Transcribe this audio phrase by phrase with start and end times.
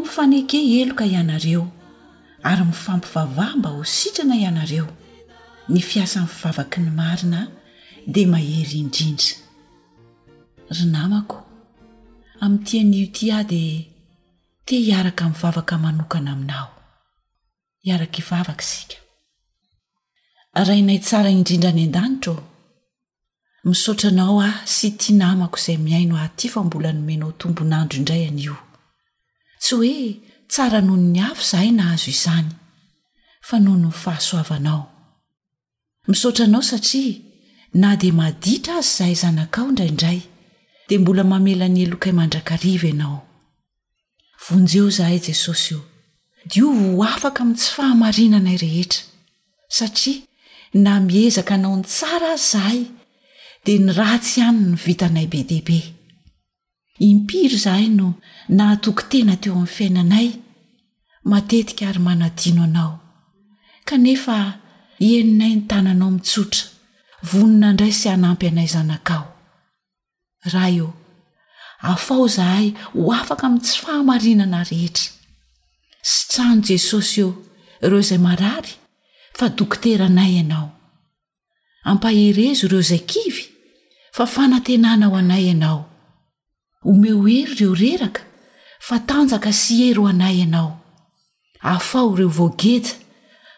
[0.00, 1.68] mifaneke eloka ianareo
[2.42, 4.88] ary mifampivavamba ho sitrana ianareo
[5.68, 7.40] ny fiasan'ny fivavaky ny marina
[8.14, 9.36] de mahery indrindra
[10.74, 11.36] ry namako
[12.44, 13.78] ami'ityan'io ty a dea
[14.66, 16.68] te hiaraka miivavaka manokana aminao
[17.88, 18.96] iaraka hivavaka isika
[20.66, 22.34] rainay tsara yindrindra any an-danitra
[23.64, 28.56] misaotranao ah sy tia namako izay miaino ahty fa mbola nomenao tombonandro indray an'io
[29.62, 32.48] tsy hoe tsara nohono ny afo izahay na hazo izany
[33.48, 34.80] fa noho ny ny fahasoavanao
[36.10, 37.14] misaotra anao satria
[37.82, 40.18] na dia maditra azy zahay zanakao indraindray
[40.88, 43.18] dia mbola mamela ny elokay mandrakariva ianao
[44.48, 45.80] vonjyo zahay jesosy io
[46.48, 49.02] di io ho afaka amin'n tsy fahamarinanay rehetra
[49.78, 50.18] satria
[50.84, 52.80] na miezaka anao ny tsara azy zahay
[53.64, 55.82] dia ny ratsy ihany ny vitanay be dehibe
[56.98, 58.14] impiro zahay no
[58.48, 60.28] naatokotena teo amin'ny fiainanay
[61.30, 62.92] matetika ary manadino anao
[63.84, 64.36] kanefa
[65.00, 66.62] eninay ny tananao mitsotra
[67.30, 69.24] vonona ndray sy hanampy anay zanakao
[70.52, 70.90] raha eo
[71.92, 75.08] afao zahay ho afaka amin'n tsy fahamarinana rehetra
[76.10, 77.30] sy tsano jesosy eo
[77.84, 78.72] ireo izay marary
[79.38, 80.68] fa dokotera anay ianao
[81.90, 83.44] ampaherezo ireo izay kivy
[84.16, 85.80] fa fanantenana ao anay ianao
[86.84, 88.22] omeo ery ireo reraka
[88.86, 90.70] fa tanjaka sy hery ho anay ianao
[91.72, 92.96] afao reo voagesa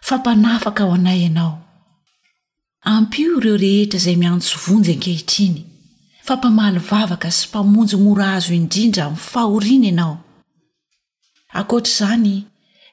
[0.06, 1.54] fa mpanafaka ho anay ianao
[2.92, 5.56] ampio ireo rehetra zay miantso vonjy ankehitriny
[6.26, 10.16] fa mpamaly vavaka sy mpamonjy mora azo indrindra myfahoriana ianao
[11.60, 12.36] akoatr'izany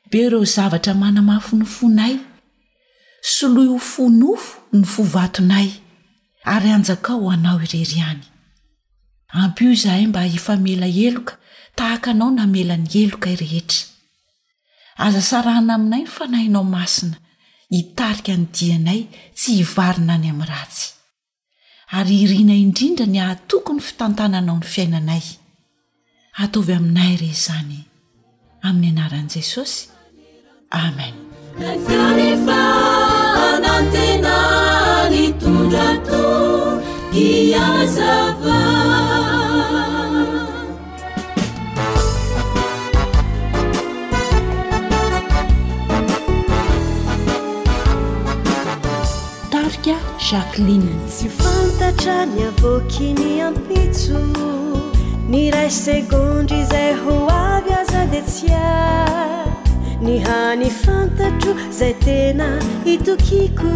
[0.10, 2.16] be ireo zavatra manamafinofonay
[3.34, 5.68] soloy ho fonofo ny fo vatonay
[6.54, 8.31] ary anjakao ho anao ireriany
[9.34, 11.34] ampyio izahay mba hifamela eloka
[11.78, 13.82] tahaka anao namela ny eloka irehetra
[15.06, 17.18] azasarahna aminay ny fanahinao masina
[17.76, 19.02] hitarika ny dianay
[19.38, 20.88] tsy hivarina any amin'ny ratsy
[21.98, 25.26] ary iriana indrindra ny ahatokony fitantananao ny fiainanay
[26.44, 27.80] ataovy aminay re zany
[28.70, 29.88] amin'ny anaran'i jesosy
[30.86, 31.16] amenn
[50.32, 54.18] jaklin sifantatra nyavokini ampitsu
[55.30, 58.66] ni rai segondi zay hoavya zadecia
[60.02, 62.50] ni hani fantatro zay tena
[62.94, 63.68] itukiko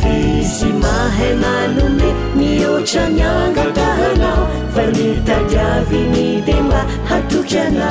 [0.00, 4.32] vizimahenanume niocranyangatahana
[4.74, 7.88] vanita davini dela hatukeana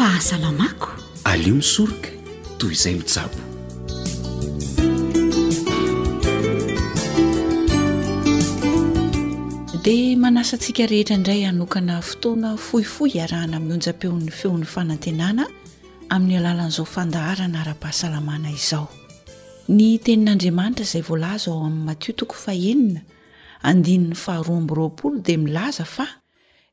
[0.00, 0.88] pahasalamako
[1.24, 2.08] alio misorika
[2.58, 3.36] toy izay mijabo
[9.84, 15.44] dia manasantsika rehetra indray hanokana fotoana fohifohy arahana mionja-peon'ny feon'ny fanantenana
[16.14, 18.86] amin'ny alalan'izao fandaharana ara-pahasalamana izao
[19.76, 23.00] ny tenin'andriamanitra izay voalaza ao ami'ny matio toko faenina
[23.68, 24.44] aninny fhar
[25.26, 26.06] dia milaza fa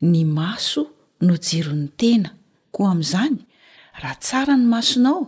[0.02, 0.82] ny maso
[1.26, 2.30] no jirony tena
[2.72, 3.36] koa amin'izany
[4.02, 5.22] raha tsara ny masonao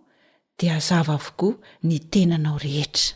[0.59, 1.55] dia azava avokoa
[1.87, 3.15] ny tenanao rehetra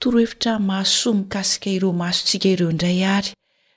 [0.00, 3.30] toro efitra masoa mikasika ireo masontsika ireo indray ary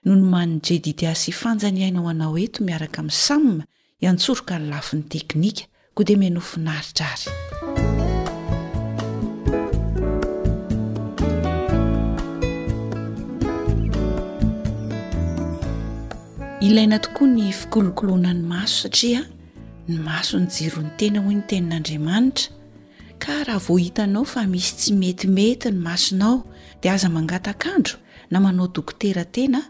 [0.03, 3.63] noho ny mani je didiasy fanjany ainao anao eto miaraka amin'ny samna
[4.03, 5.63] iantsoroka ny lafi n'ny teknika
[5.95, 7.27] koa dia mianofinaritra ary
[16.67, 19.21] ilaina tokoa ny fikolokoloana ny maso satria
[19.89, 22.53] ny maso ny jiro ny tena ho ny tenin'andriamanitra
[23.24, 26.36] ka raha voahitanao fa misy tsy metimety ny masonao
[26.81, 27.95] dia aza mangatakandro
[28.31, 29.62] na manao dokotera tena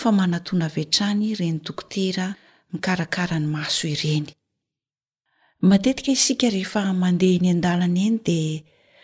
[0.00, 2.26] fa manatoana vetrany ireny dokotera
[2.72, 4.30] mikarakara ny maso ireny
[5.68, 8.62] matetika isika rehefa mandeha ny an-dalana eny dia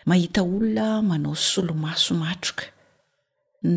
[0.09, 2.65] mahita olona manao solomaso matroka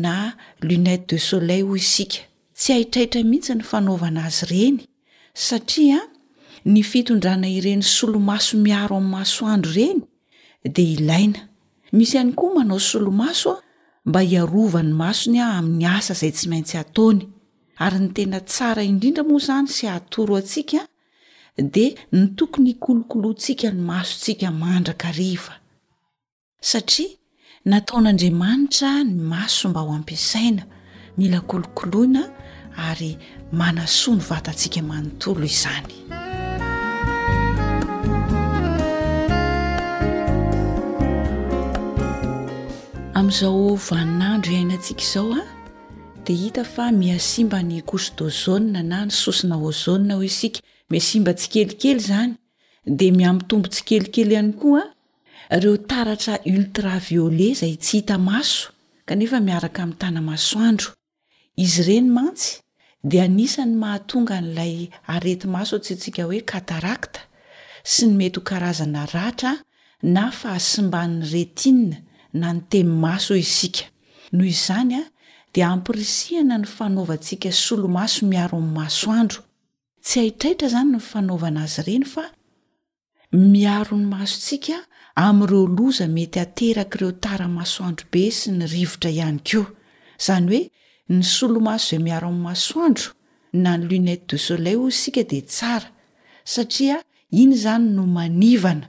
[0.01, 0.15] na
[0.63, 2.19] lunette de soleil ho isika
[2.57, 4.77] tsy hahitraitra mihitsy ny fanaovana azy ireny
[5.35, 5.99] satria
[6.65, 10.01] ny fitondrana ireny solomaso miaro amin'ny masoandro ireny
[10.75, 11.39] dia ilaina
[11.93, 13.57] misy ihany koa manao solomasoa
[14.05, 17.19] mba hiarova ny masonya amin'ny asa izay tsy maintsy ataony
[17.85, 20.79] ary ny tena tsara indrindra moa izany sy hatoro atsika
[21.73, 25.53] dia ny tokony hikolokoloatsika ny masotsika mandrakariva
[26.69, 27.11] satria
[27.71, 30.63] nataon'andriamanitra ny maso mba ho ampiasaina
[31.17, 32.21] mila kolokoloina
[32.89, 33.11] ary
[33.59, 35.93] manasoany vatantsika manontolo izany
[43.17, 49.05] amin'izao vaninandro ihainantsika izao ah, a de hita fa miasimba ny gos da ja na
[49.05, 50.59] ny sosina ajaa hoe isika
[50.89, 52.33] miasimba tsikelikely zany
[52.97, 54.81] de miamytombo tsi kelikely ihany koaa
[55.49, 55.59] ah.
[55.59, 58.69] reo taratra ultra viole zay tsy hita maso
[59.07, 60.91] kanefa miaraka amin'ny tana masoandro
[61.63, 62.49] izy ireny mantsy
[63.09, 64.75] de anisa ny mahatonga n'ilay
[65.13, 67.19] arety maso tsytsika hoe katarakta
[67.91, 69.51] sy ny mety ho karazana ratra
[70.15, 71.97] na fa hasimban'ny retina
[72.35, 73.83] na ny temy maso o isika
[74.35, 75.03] noho izany a
[75.53, 79.39] dia ampirisihana ny fanaovantsika solomaso miaro amin'nymasoandro
[80.03, 82.23] tsy haitraitra izany ny fanaovana azy ireny fa
[83.53, 84.75] miaro ny masontsika
[85.25, 89.63] amin'ireo loza mety aterak'ireo taramasoandrobe sy ny rivotra ihany keo
[90.19, 90.61] izany hoe
[91.15, 93.09] ny solomaso izay miaro amin'ny masoandro
[93.63, 95.89] na ny lunette de solel o isika dia tsara
[96.53, 96.97] satria
[97.41, 98.87] iny izany no manivana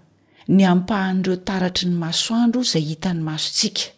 [0.54, 3.88] ny ampahan'ireo taratry ny maso andro izay hitany masontsika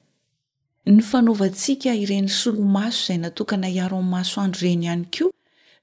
[0.95, 5.35] ny fanaovantsika ireny solo maso izay natokana hiaro amin'ny maso andro ireny ihany kioa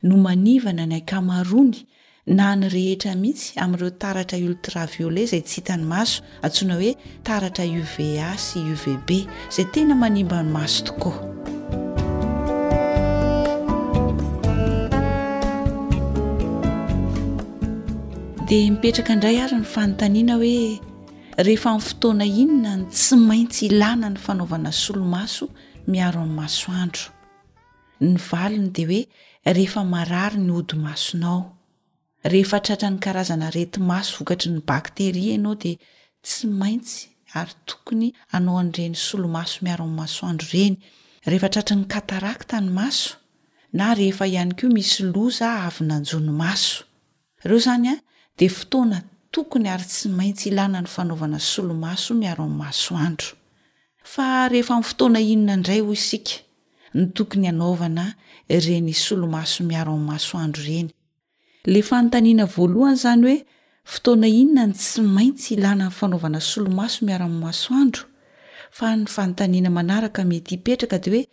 [0.07, 1.79] no manivana na kamarony
[2.37, 6.91] na ny rehetra mihitsy amin'ireo taratra ultra viole izay tsy hitany maso antsona hoe
[7.27, 9.09] taratra uva sy uvb
[9.51, 11.15] izay tena manimba ny maso tokoa
[18.49, 20.77] de mipetraka indray ary ny fanotaniana hoe
[21.45, 25.45] rehefa min'ny fotoana inonany tsy maintsy ilana ny fanaovana solomaso
[25.91, 27.05] miaro amin'ny masoandro
[28.05, 29.01] ny valina de oe
[29.57, 31.41] rehefa marary ny odi masonao
[32.31, 35.71] rehefa tratra ny karazana reti maso vokatry ny bakteria ianao de
[36.25, 36.97] tsy maintsy
[37.39, 40.77] ary tokony anao an'ireny solomaso miaro amin'ny masoandro ireny
[41.29, 43.09] rehefa tratra ny katarakta ny maso
[43.77, 46.75] na rehefa ihany ko misy loza avy nanjonymaso
[47.43, 47.95] ireo zanya
[48.39, 49.01] de fotoana
[49.33, 53.31] tokony ary tsy maintsy ilana ny fanaovana solomaso miaro am'y maso andro
[54.13, 56.33] fa rehefa n fotona inona indray o isika
[56.95, 58.03] ny tokony anaovana
[58.67, 60.89] reny solomaso miaro ami'ymasoandro reny
[61.73, 63.39] le fantaniana voalohany zany hoe
[63.93, 68.03] fotoana inonany tsy maintsy ilanany fanaovana solomaso miaro 'ymasoandro
[68.77, 71.23] fa ny fantaniana manaraka mitypetraka de oe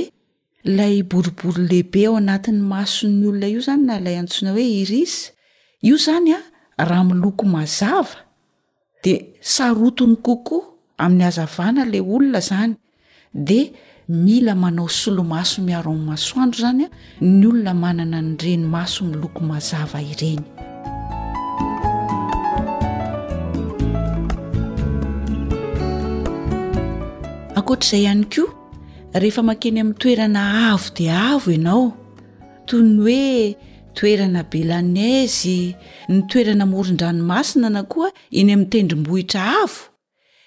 [0.68, 5.14] ilay boribory lehibe ao anatin'ny maso ny olona io zany na lay antsona hoe iris
[5.88, 6.36] io zany a
[6.80, 8.16] ah, raha miloko mazava
[9.04, 9.12] de
[9.54, 10.62] saroto ny kokoa
[11.02, 12.72] amin'ny azavana lay olona zany
[13.48, 13.60] de
[14.08, 19.40] mila manao solomaso miaro amin'ny masoandro zany a ny olona manana ny renymaso ny loko
[19.50, 20.40] mazava ireny
[27.56, 28.44] ankoatr'izay ihany ko
[29.20, 31.92] rehefa makeny ami'ny toerana avo dia avo ianao
[32.64, 33.56] tony hoe
[33.92, 35.76] toerana belanasy
[36.08, 38.08] ny toerana morindranomasina na koa
[38.40, 39.80] eny ami'n tendrimbohitra avo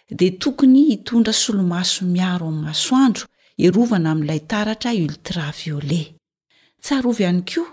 [0.09, 3.25] di tokony hitondra solomaso miaro am'ymasoandro
[3.65, 6.01] erovana amin'ilay taratra ultra viole
[6.83, 7.67] tsy arova ihany koa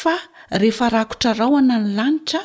[0.00, 0.14] fa
[0.62, 2.42] rehefa rakotra raoana ny lanitra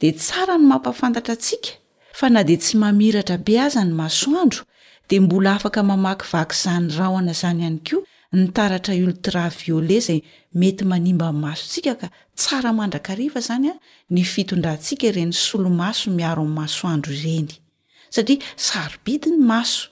[0.00, 1.72] dia tsara ny mampafantatra antsiaka
[2.18, 4.62] fa na di tsy mamiratra be aza ny masoandro
[5.08, 8.04] dea mbola afaka mamaky vakyizany raoana izany ihany koa
[8.38, 10.20] ny taratra ultra viole izay
[10.60, 12.06] mety manimba n'y masontsika ka
[12.40, 13.74] tsara mandrakariva izany a
[14.14, 17.52] ny fitondrantsiaka ireny solomaso miaro ain'ny masoandro ireny
[18.14, 19.91] satria saro bidi ny maso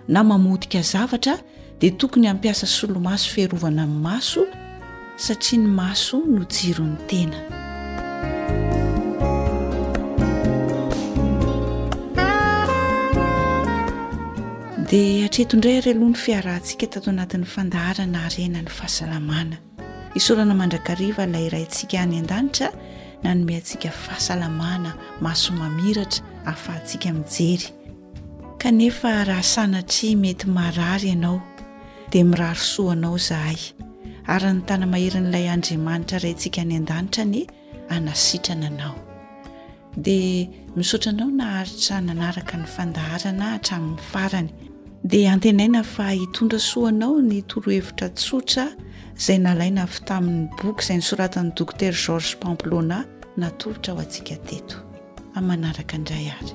[0.11, 1.37] na mamodika zavatra
[1.79, 4.41] dia tokony hampiasa solomaso fiharovana n'ny maso
[5.23, 7.37] satria ny maso no jirony tena
[14.89, 19.57] dia atreto ndray ry aloha ny fiarantsika tato anatin'ny fandaharana harena ny fahasalamana
[20.19, 22.67] isaolana mandrakariva ilay rayntsika any an-danitra
[23.23, 24.91] nanomeyantsika fahasalamana
[25.25, 27.71] maso mamiratra hahafahantsika mijery
[28.61, 31.41] kanefa raha sanatri mety marary ianao
[32.13, 33.57] dia miraro soanao zahay
[34.33, 37.41] ary ny tanamaherin'ilay andriamanitra rayntsika any an-danitra ny
[37.95, 38.93] anasitrana anao
[40.03, 44.49] dia misaotranao naharitra nanaraka ny fandaharana hatramin'ny farany
[45.13, 48.65] dia antenaina fa hitondra soanao ny torohevitra tsotra
[49.27, 52.97] zay nalaina vy tamin'ny boky izay nysoratan'ny dokoter georges pamplona
[53.41, 54.77] natorotra ho antsika teto
[55.39, 56.53] amanaraka ndray ary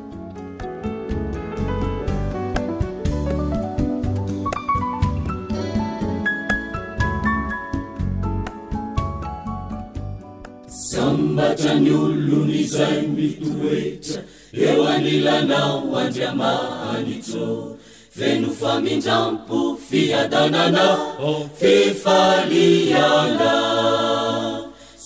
[10.97, 14.23] sambatra ny olloni zay mitooetra
[14.67, 17.76] eo anilanao andria mahanitro
[18.19, 19.59] fenofamindrampo
[19.91, 23.53] fiatananao fifaliala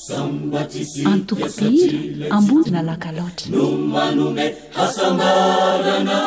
[0.07, 2.01] sambatra santokotiry
[2.37, 3.63] ambondina lakalaoatra no
[3.95, 6.19] manome hasamarana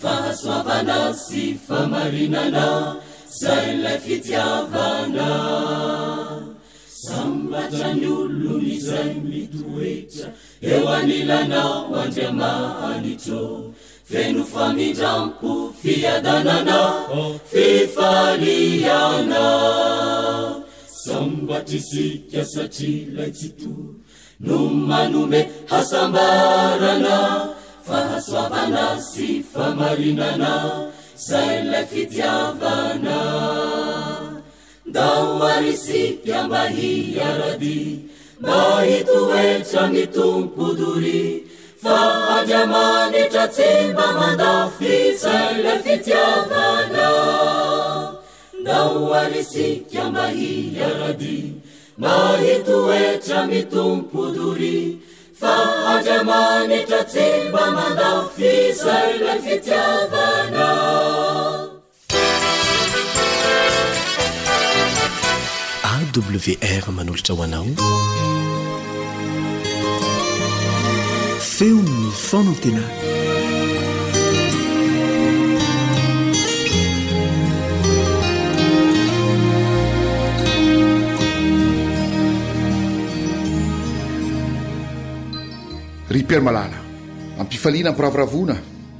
[0.00, 2.96] fa hasoavana sy famarinana
[3.40, 5.28] zaylay fitiavana
[7.10, 7.94] smbal
[9.24, 9.88] mismwe
[10.74, 11.62] ewanilna
[11.92, 13.40] wanjmanico
[14.10, 15.52] fenu faminjaku
[15.82, 16.80] fiaanana
[17.66, 19.44] iaiana
[21.04, 22.92] smbaisik silki
[24.40, 27.16] numanume hasambarana
[27.86, 30.52] faasavanasi famarindana
[31.14, 33.18] saylafitavana
[34.92, 37.98] daoarisika mahiarby
[38.42, 41.44] mhitoetra mitompo dory
[41.82, 41.84] f
[42.36, 47.06] aramanetra siba mandfisayl fitakna
[48.66, 51.36] daoariسika mahiaraby
[52.02, 54.76] mahitoetra mitompo dory
[55.40, 58.02] faramanetra syba mand
[58.42, 60.68] isayl fitakana
[66.18, 67.66] wr manolotra hoanao
[71.38, 72.82] feonn fona n tena
[86.08, 86.80] ripermalana
[87.38, 88.56] ampifaliana ampiravoravoana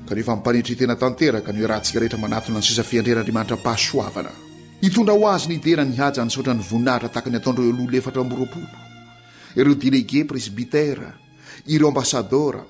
[0.09, 4.33] kaneofa mpaneitra tena tantera ka any hoe raha ntsika rehetra manatiny any sisa fiandrerandriamanitra pahasoavana
[4.81, 8.57] itondra ho az nydena nihaan'nyotrany ninahitra taka natonreollo traoro
[9.59, 11.09] ireodilege presbitera
[11.75, 12.61] ireoambasadôra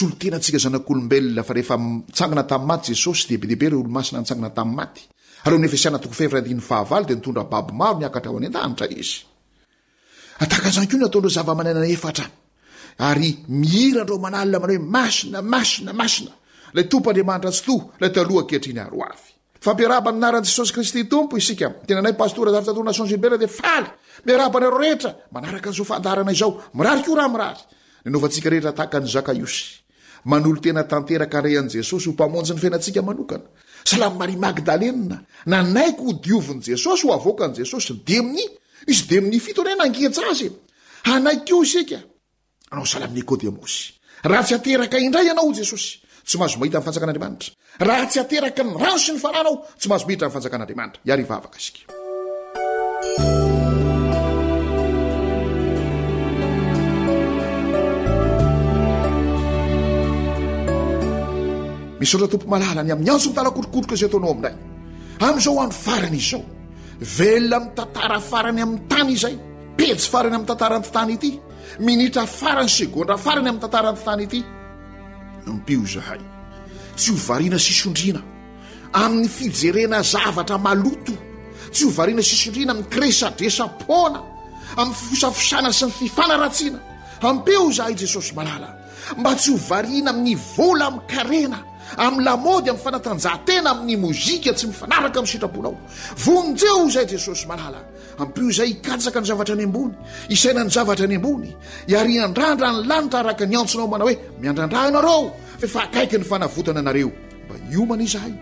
[0.00, 1.76] olotenatsikaznaloena farehefa
[2.16, 8.86] tsangna ta'mty jesosy debedebe rolana ntana ta'y myeanaoetha d ntondrabab maro natra o any a-ttra
[8.92, 11.80] i takazany keo n atonreo zavamn er
[13.08, 16.32] ary mihirandreo manalna manaoe ainaanaana
[16.76, 18.80] latompoandriamanitra tsto la tlohaketrny
[19.66, 23.04] fampiarabany naran'i jesosy kristy tompo isika tenanay asa
[24.26, 29.62] deayaaanarrehetra naakazona aorarykoaaarynovatsikaehetra taka n zakaiosy
[30.30, 33.38] manolotena tanteraka nayan' jesosy hompamonny nantika oa
[33.90, 34.92] salam mari magdalea
[35.52, 35.90] nanai
[36.26, 38.50] dioin' jesosy o aoakan' jesosydenis
[38.92, 39.84] iyeis rayna
[42.76, 47.48] oaosalamiôeosatsye indray ianao jesosytsy ahazoahitafa'atra
[47.80, 51.84] raha tsy ateraky ny rano sy ny falanao tsy mahazomiditra n fanjakan'andriamanitra iary ivavaka sika
[62.00, 64.54] misyohatra tompo malalany amin'ny antso mitalakotrokotroka izay ataonao aminay
[65.26, 66.44] am'izao oando farany izy zao
[67.18, 69.34] velona mitantara afarany amin'ny tany izay
[69.78, 71.30] pesy farany ami'ny tantaranty tany ity
[71.84, 74.40] minitra farany segondra farany ami'ny tantarantyntany ity
[75.46, 76.22] nampio zahay
[76.96, 78.22] tsy ho variana sisondriana
[78.92, 81.12] amin'ny fijerena zavatra maloto
[81.72, 84.20] tsy ho variana sisondrina amin'ny kresadresapona
[84.80, 86.78] amin'ny fosafosana sy ny fifanaratsina
[87.22, 88.68] ampeo izah i jesosy malala
[89.20, 91.58] mba tsy ho variana amin'ny vola amin'ny karena
[92.06, 95.74] amin'ny lamody amin'ny fanatanjahantena amin'ny mozika tsy mifanaraka amin'ny sitraponao
[96.24, 97.80] vomonjeo izay jesosy malala
[98.22, 99.92] ampeo izay hikatsaka ny zavatra ny ambony
[100.34, 101.50] isainany zavatra any ambony
[101.92, 105.28] iary andrandra ny lanitra araka ny antsonao mana hoe miandrandra inareo
[105.58, 107.10] fe faakaiky ny fanavotana anareo
[107.48, 108.34] mba iomana iza hay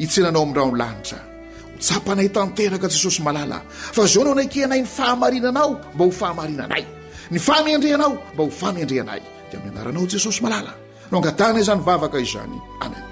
[0.00, 3.58] hitsenanao amindra n lanitra ho tsapanay tanteraka jesosy malala
[3.96, 6.84] fa zao anao nakeanay ny fahamarinanao mba ho fahamarinanay
[7.32, 9.20] ny famindrehanao mba ho famiandrehanay
[9.50, 10.72] dia miianaranao jesosy malala
[11.10, 13.11] no angatanay zany vavaka izzany amena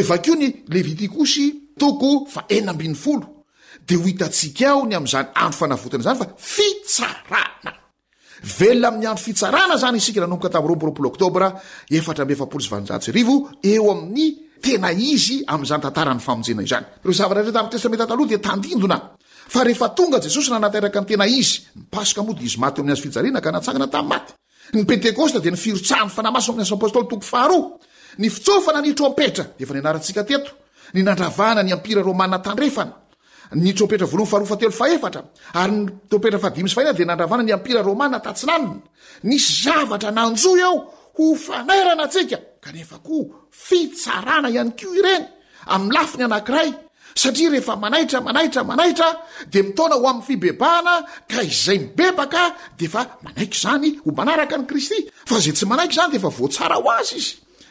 [0.00, 1.38] vakeo ny levitikos
[1.78, 3.44] toko fa eina bn'nyfolo
[3.84, 7.78] de hohitatsikaaony am'zany ano fanavotnazany fa fitsaranael
[8.88, 10.54] amin'ny ado ftsarana zany iskatt
[13.62, 18.08] eo amin'ny tena izy am'zany tantaranyfamojena i zany zttead
[18.48, 18.98] tandindona
[19.52, 24.32] fa rehefa tonga jesosy nanateraka n tena izy paoizmyazjina ka natsagana ta'maty
[24.72, 27.12] ny pentekosta de nifirotsahny fnaaso'yt
[28.18, 30.52] ny fitsofana nytompetra eef nyanarantsikateto
[30.94, 32.92] ny nandravana ny ampira romaa tadreana
[33.52, 33.98] aryny e
[37.04, 38.60] daa ny apirarmaa taiaa
[39.22, 40.78] nisy zavatra nanjoy ao
[41.16, 45.24] ho fanairana atsika kanefako fitsarana ihany ko ireny
[45.68, 46.72] ami'ny lafi ny anankiray
[47.14, 49.08] satria rehefa manaitra manaitra manaitra
[49.52, 50.94] de mitona ho amin'ny fibebahana
[51.30, 56.18] ka izay mibebaka defa manaiky zany homanaraka ny kristy fa zay tsy manaikyzanyde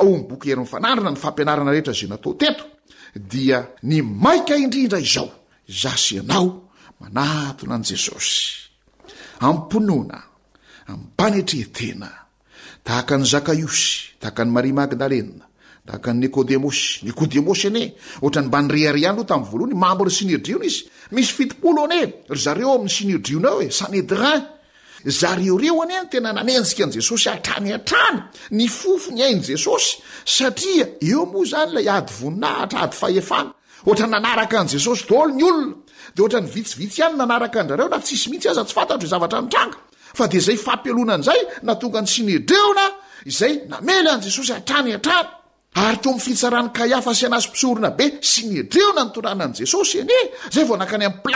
[0.00, 2.64] ao ny boky heri'nyfanandrina ny fampianarana rehetra za natao teto
[3.14, 5.28] dia ny maika indrindra izao
[5.82, 6.68] zasy anao
[7.00, 8.42] manatona an' jesosy
[9.48, 10.18] ampinoana
[10.90, 12.08] abany etrehetena
[12.84, 13.88] tahaka ani zakaiosy
[14.20, 15.24] tahaka any maria magdalea
[15.86, 17.82] tahaka any nikôdemosy nikôdemosy ane
[18.22, 20.80] ohatra ny mbanyrehary any roa tamin' voalohany mambo ry siniridriona izy
[21.14, 24.42] misy fitopolo ane y zareo amin'ny siniridriona ao e sanedran
[25.04, 28.22] zareoreo any ny tena nanenjika an'i jesosy atrany han-trany
[28.56, 33.52] ny fofo ny hain'i jesosy satria eo moa zany lay ady voninahitra ady fahefana
[33.86, 35.74] ohatra nanaraka an'i jesosy tolo ny olona
[36.16, 39.40] de ohatra ny vitsivitsy ihany nanaraka anydrareo na tsisy mihitsy aza tsy fantatro ho zavatra
[39.40, 39.78] ny tranga
[40.16, 42.86] fa de zay fampialoanan' izay na tonga ny sinydreona
[43.28, 45.28] izay namela an' jesosy atrany an-trany
[45.76, 48.18] ayo am'y fitsarany kaiafa sy anazy pisoronabe e.
[48.20, 50.08] sinedreona nytodranan jesosy n
[50.50, 51.28] zay nakaylato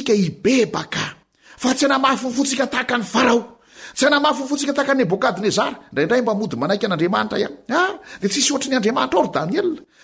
[0.00, 1.00] edatoayk ek
[1.54, 3.58] fa tsy anamafofotsika tahaka ny farao
[3.94, 9.78] tsy anamah fofotsika tahaka ny ebôkadnezara ndradraymba od manaaimantade ah, tssy otra ny andriamanitra r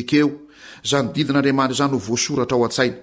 [0.00, 0.30] ekeo
[0.84, 2.96] izany didin'andriamanitra izany no voasoratra ao an-tsaina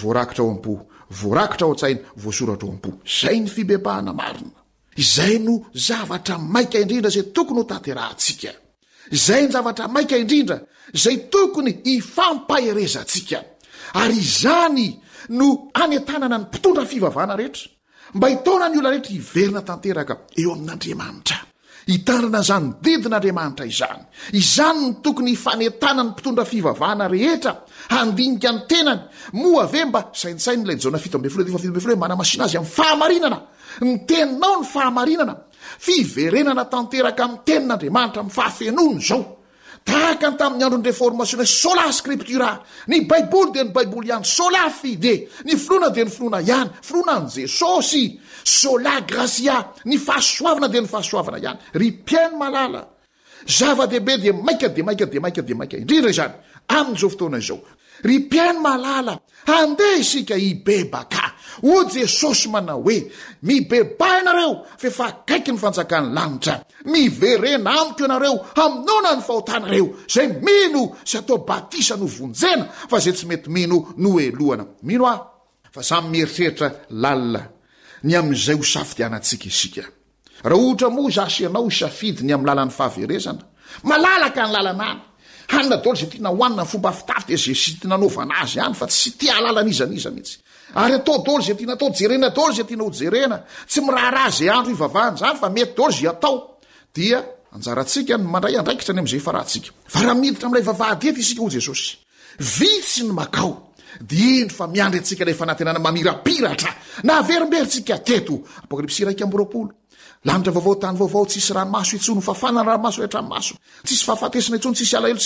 [0.00, 0.74] voarakitra ao am-po
[1.20, 4.60] voarakitra ao an-tsaina voasoratra ao am-po izay ny fibeapahana marina
[5.04, 5.54] izay no
[5.86, 8.50] zavatra mainka indrindra izay tokony ho tanterantsika
[9.18, 10.58] izay ny zavatra mainka indrindra
[10.98, 13.38] izay tokony hifampaherezantsika
[14.02, 14.86] ary izany
[15.38, 15.50] no
[15.84, 17.68] any en-tanana ny mpitondra fivavana rehetra
[18.14, 21.38] mba hitaona ny olona rehetra hiverina tanteraka eo amin'andriamanitra
[21.86, 24.00] hitarina zany dedin'andriamanitra izany
[24.32, 27.52] izany ny tokony ifanentana ny mpitondra fivavahana rehetra
[27.92, 29.00] handinika ny tenany
[29.36, 32.44] moa ave mba saintsainy ilay jona fito ambe folo te fa fitombefolo hoe mana mashina
[32.44, 33.38] azy amin'ny fahamarinana
[33.84, 35.34] ny teninao ny fahamarinana
[35.86, 39.20] fiverenana tanteraka amin'ny tenin'andriamanitra mi'y fahafenona zao
[39.84, 42.56] tahaka n tami'ny andro ndreformationao sola scriptura
[42.88, 47.12] ny baiboly de ny baiboly ihany sola fide ny folona de ny filoana ihany filoana
[47.20, 52.82] anje saosy sola gracia ny fahasoavana de ny fahasoavana ihany ry piainy malala
[53.46, 56.32] zavadebe de maika de maika de maika de maika indrindra zany
[56.72, 57.60] amin'zao fotona izao
[58.08, 63.02] ry piainy malala andeha isika ibebaka ho jesosy manao hoe eh,
[63.42, 70.26] mibeba inareo fa efa kaiky ny fanjakany lanitra miverena amiko ianareo aminona ny fahotanareo zay
[70.42, 75.24] mino sy atao batisa noovonjena fa zay tsy mety mino no elohana mino aho
[75.72, 77.42] fa samy mieritrehitra lalina
[78.02, 79.82] ny amin'izay ho safidianatsika isika
[80.44, 83.42] raha ohatra moa zasy ianao hisafidy ny amin'ny lalan'ny fahaverezana
[83.82, 85.00] malalaka ny lalana any
[85.52, 89.10] hanynadolo zay ty nahohanina ny fomba afitavity ze sy ty nanaovana azy hany fa tsy
[89.18, 90.43] ti alala an'izanizamitsy
[90.74, 95.16] ary atao dôlzy atyana atao jerena dôlzy atyana ho jerena tsy miraharaha zay andro ovavahany
[95.20, 95.82] zany fa mety
[96.94, 97.16] dy
[97.54, 99.52] ataoaanayalayeaossyaaatesina
[114.62, 115.18] sono tssyaeo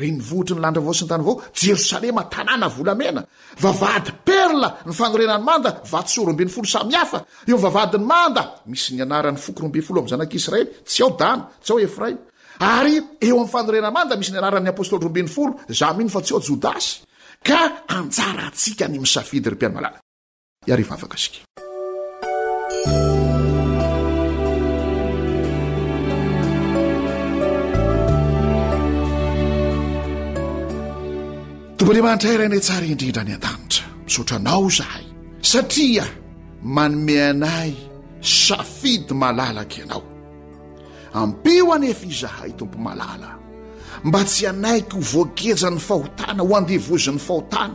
[0.00, 3.22] renyvohitry ny lanitra vao sy ny tany vao jerosalema tanàna volamena
[3.60, 9.38] vavady perla ny fanorenany manda vatosoa rombin'ny folo samyhafa eo ny vavadyn'ny manda misy nianaran'ny
[9.38, 12.16] foko rombin folo ami' zanak'israely tsy ao dana tsy ao efraya
[12.60, 16.40] ary eo amin'ny fanorenany manda misy nianaran'ny apôstôly rombin'ny folo za mino fa tsy ao
[16.40, 17.00] jodasy
[17.46, 19.98] ka antsarantsika ny misafidy rempianymalala
[20.72, 21.40] arevavaka sika
[31.90, 35.04] andriamanitra yrainy tsara indrindra ny an-tanitra misotranao zahay
[35.52, 36.04] satria
[36.74, 37.72] manome anay
[38.42, 40.02] safidy malalak ianao
[41.20, 43.30] ampio anefa izahay tompo malala
[44.06, 47.74] mba tsy anaiky ho voagejan'ny fahotana ho andevozin'ny fahotana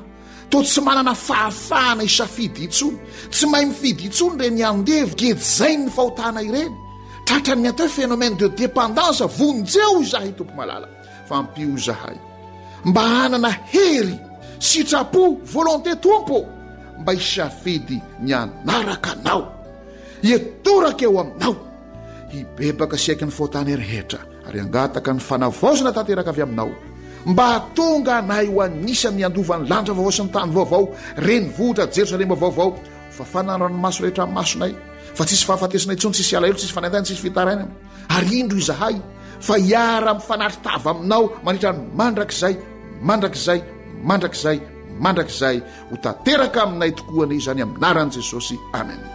[0.51, 2.95] to tsy manana fahafahana isafidy intsony
[3.35, 6.71] tsy mahay mifidy intsony reny andevogej zai ny fahotana ireny
[7.27, 10.87] trahatrany antao fénomena de dependansa vonjeo izahay tompo malala
[11.27, 12.15] fa ampio izahay
[12.85, 14.15] mba anana hery
[14.61, 16.45] sitrapo volonte tompo
[17.01, 19.41] mba hisafedy ni anaraka anao
[20.29, 21.53] ietoraka eo aminao
[22.37, 26.69] ibebaka sy aiky ny foatany rehetra ary angataka ny fanavaozana tanteraka avy aminao
[27.25, 30.81] mba atonga nay ho anisany andovan'ny lanitra vaoao sy ny tany vaovao
[31.25, 32.67] renyvohitra jerosalema vaovao
[33.17, 34.71] fa fananoanomaso rehetra 'ymasonay
[35.17, 37.65] fa tsisy fahafatesina ntsony tsisy alaelo sisy fanantana tsisy fitaraina
[38.15, 38.95] ary indro izahay
[39.47, 42.55] fa hiara-mifanatritava aminao manitra ny mandrakizay
[43.01, 43.59] mandrak'izay
[44.05, 44.59] mandrakzay
[45.01, 45.59] mandrak'zay
[45.91, 49.14] ho tanteraka aminay tokoany zany aminaran' jesosy amen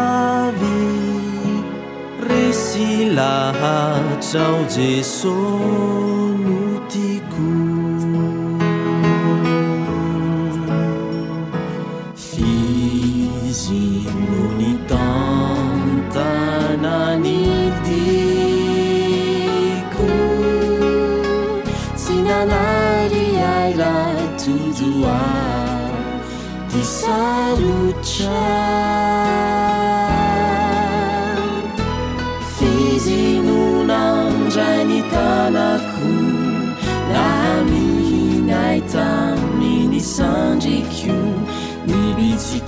[3.15, 6.10] 啦 h 着 zs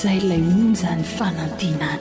[0.00, 1.97] zay lay ono zany fanantinany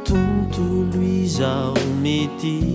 [0.07, 0.57] tnt
[0.94, 2.73] لisaمeتي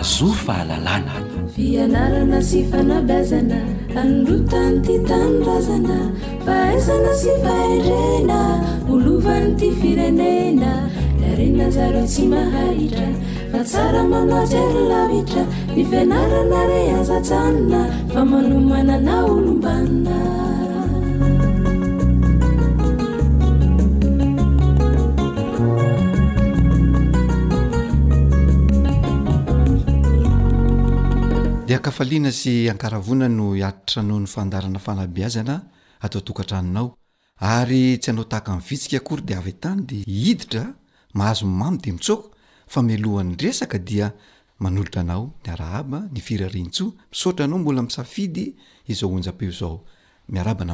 [0.00, 1.16] azofalalana
[1.54, 3.60] fianarana sy fanabazana
[4.00, 5.98] androtany ty tanorazana
[6.46, 8.40] faaizana sy fahirena
[8.92, 10.72] olovan'ny ty firenena
[11.30, 13.08] arena zareo tsy mahahitra
[13.52, 15.42] fa tsara manaotserylavitra
[15.74, 17.80] nifianarana re azatsanona
[18.12, 20.18] fa manomanana olombanina
[31.94, 35.56] faliana sy ankaravona no atitranoho ny fandarana fanabiazana
[36.04, 36.88] atatokatraninao
[37.40, 39.98] ary tsyaao taaaviika aoy de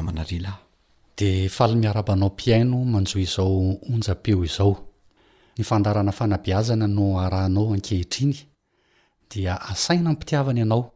[0.09, 0.57] a
[1.17, 4.77] de faly miarabanao piaino manjoa izao onja-peo izao
[5.57, 8.35] ny fandarana fanabiazana no aranao ankehitriny
[9.29, 10.91] dia asaina n pitiavany anao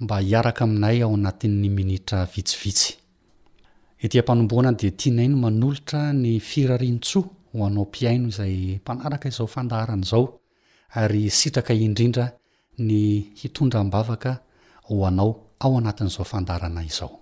[0.00, 2.94] mba hiaraka aminay ao anatin'ny minitra vitsivitsy
[4.00, 10.40] itia mpanomboanan de tianaino manolotra ny firarintsoa ho anao m-piaino izay mpanaraka izao fandaharana izao
[10.94, 12.26] ary sitraka indrindra
[12.78, 14.40] ny hitondra mbavaka
[14.88, 17.20] ho anao ao anatin'izao fandarana izao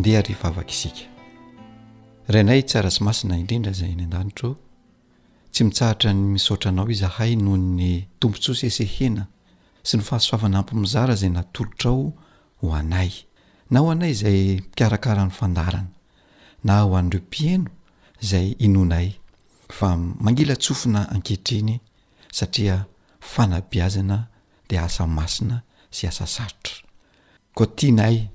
[0.00, 1.11] ndeha ry vavaka isika
[2.30, 4.50] ranay tsara sy masina indrindra zay ny an-danitro
[5.52, 9.24] tsy mitsaratra ny misaotranao i zahay noho ny tompotsosy esehena
[9.86, 12.12] sy ny fahasoavana ampimizara zay natolotrao
[12.62, 13.10] ho anay
[13.70, 15.80] na ho anay zay mikarakara ny fandana
[16.64, 17.68] na ho an'reo mpieno
[18.20, 19.12] zay inonay
[19.72, 21.80] fa mangila tsofina ankehtriny
[22.32, 22.84] satria
[23.20, 24.26] fanabiazana
[24.68, 26.74] de asamasina sy asa saotra
[27.74, 28.28] tianay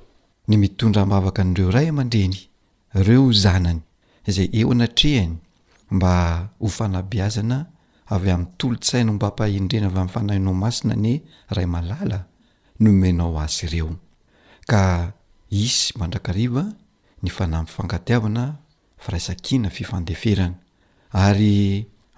[0.47, 2.46] ny mitondra mavaka an'ireo ray mandreny
[3.05, 3.81] reo zanany
[4.35, 5.37] zay eoanatrehany
[5.95, 6.15] mba
[6.59, 7.57] ho fanabiazana
[8.13, 11.09] avy ami'nytolotsaino mba ampahindrena avy a'fanainao masina ny
[11.55, 12.19] ray malala
[12.83, 13.91] nomenao azy ireo
[14.71, 14.81] ka
[15.63, 16.63] isy mandrakariva
[17.23, 18.43] ny fanafangatiavana
[19.01, 20.55] fi raisakiana fifandeferana
[21.25, 21.59] ary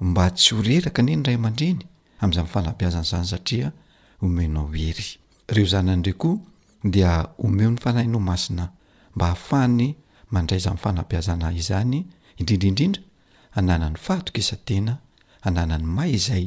[0.07, 1.79] mba tsy horeraka ne ny ray amandreny
[2.23, 3.67] am'zafanabiazana zany saria
[4.21, 6.29] omenaoeyye ko
[6.93, 7.11] dia
[7.45, 8.63] omeo 'ny fanahinao masina
[9.15, 9.89] mba hahafahany
[10.31, 11.97] mandrayzanyfanambiazana izany
[12.39, 13.01] indrindraindrindra
[13.57, 14.93] anana n'ny fahatokisantena
[15.43, 16.45] hananany may izay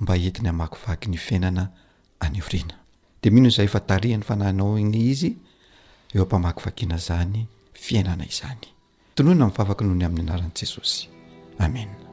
[0.00, 1.64] mba entin'ny hamakivaky ny fiainana
[2.24, 2.76] an ioorina
[3.22, 5.30] de mino izay efa tarihan'ny fananao igny izy
[6.14, 7.40] eo ampamakivakina zany
[7.84, 8.64] fiainana izany
[9.14, 11.08] tonoha na min vavaky noho ny amin'ny anaran' jesosy
[11.58, 12.05] amena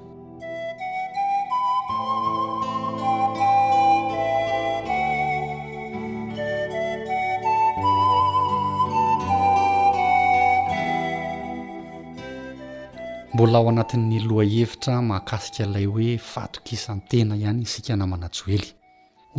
[13.34, 18.67] mbola ao anatin'ny loha hevitra mahakasika ilay hoe fatokisan-tena ihany sika namanajoely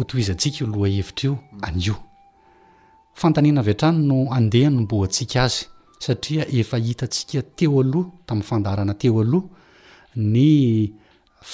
[0.00, 1.94] otoizantsika io loha hevitra io anio
[3.14, 5.66] fantaniana vi atrany no andeha no mboantsika azy
[6.02, 9.46] satria efa hitantsika teo aloha tamin'ny fandarana teo aloha
[10.16, 10.92] ny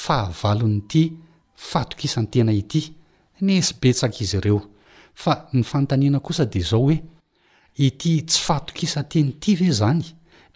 [0.04, 1.02] fahavalon'ity
[1.70, 2.80] fahatokisantena ity
[3.40, 4.60] ny s betsaka izy ireo
[5.14, 6.96] fa ny fantaniana kosa de zao oe
[7.76, 9.92] ity tsy fahatokisatenyity ve za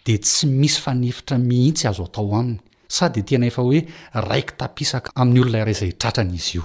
[0.05, 3.79] de tsy misy fanefitra mihitsy azo atao aminy sady tena efa hoe
[4.13, 6.63] raiky tapisaka amin'ny oloinay rayzay tratrana izy io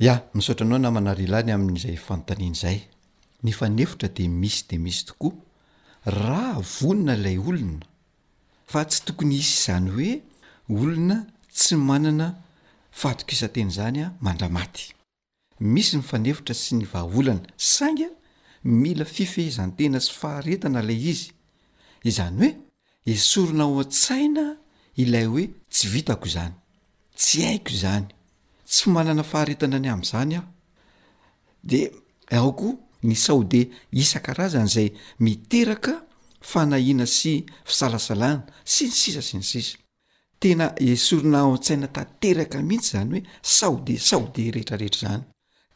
[0.00, 2.78] ia misotra anao na manarealany amin'izay fanotanian' izay
[3.42, 5.32] ny fanefitra de misy de misy tokoa
[6.04, 7.86] raha vonona ilay olona
[8.66, 10.10] fa tsy tokony isy izany hoe
[10.80, 11.18] olona
[11.54, 12.28] tsy manana
[12.90, 14.90] faatokisanteny zany a mandramaty
[15.60, 18.10] misy ny fanefitra sy ny vahaolana saing a
[18.64, 21.33] mila fifehizantena sy faharetana lay izy
[22.08, 24.44] izany hoe esorona ao an-tsaina
[25.02, 26.54] ilay hoe tsy vitako izany
[27.18, 28.08] tsy haiko izany
[28.68, 30.46] tsy fmanana faharetana any amin'izany aho
[31.72, 31.80] de
[32.38, 32.68] aoko
[33.08, 33.60] ny saode
[34.04, 34.88] isa-karazany zay
[35.24, 35.92] miteraka
[36.52, 37.32] fanahina sy
[37.68, 38.40] fisalasalana
[38.72, 39.76] sy ny sisa sy ny sisa
[40.40, 43.24] tena esorona ao an-tsaina tanteraka mihitsy zany hoe
[43.58, 45.24] saode saode rehetrarehetra zany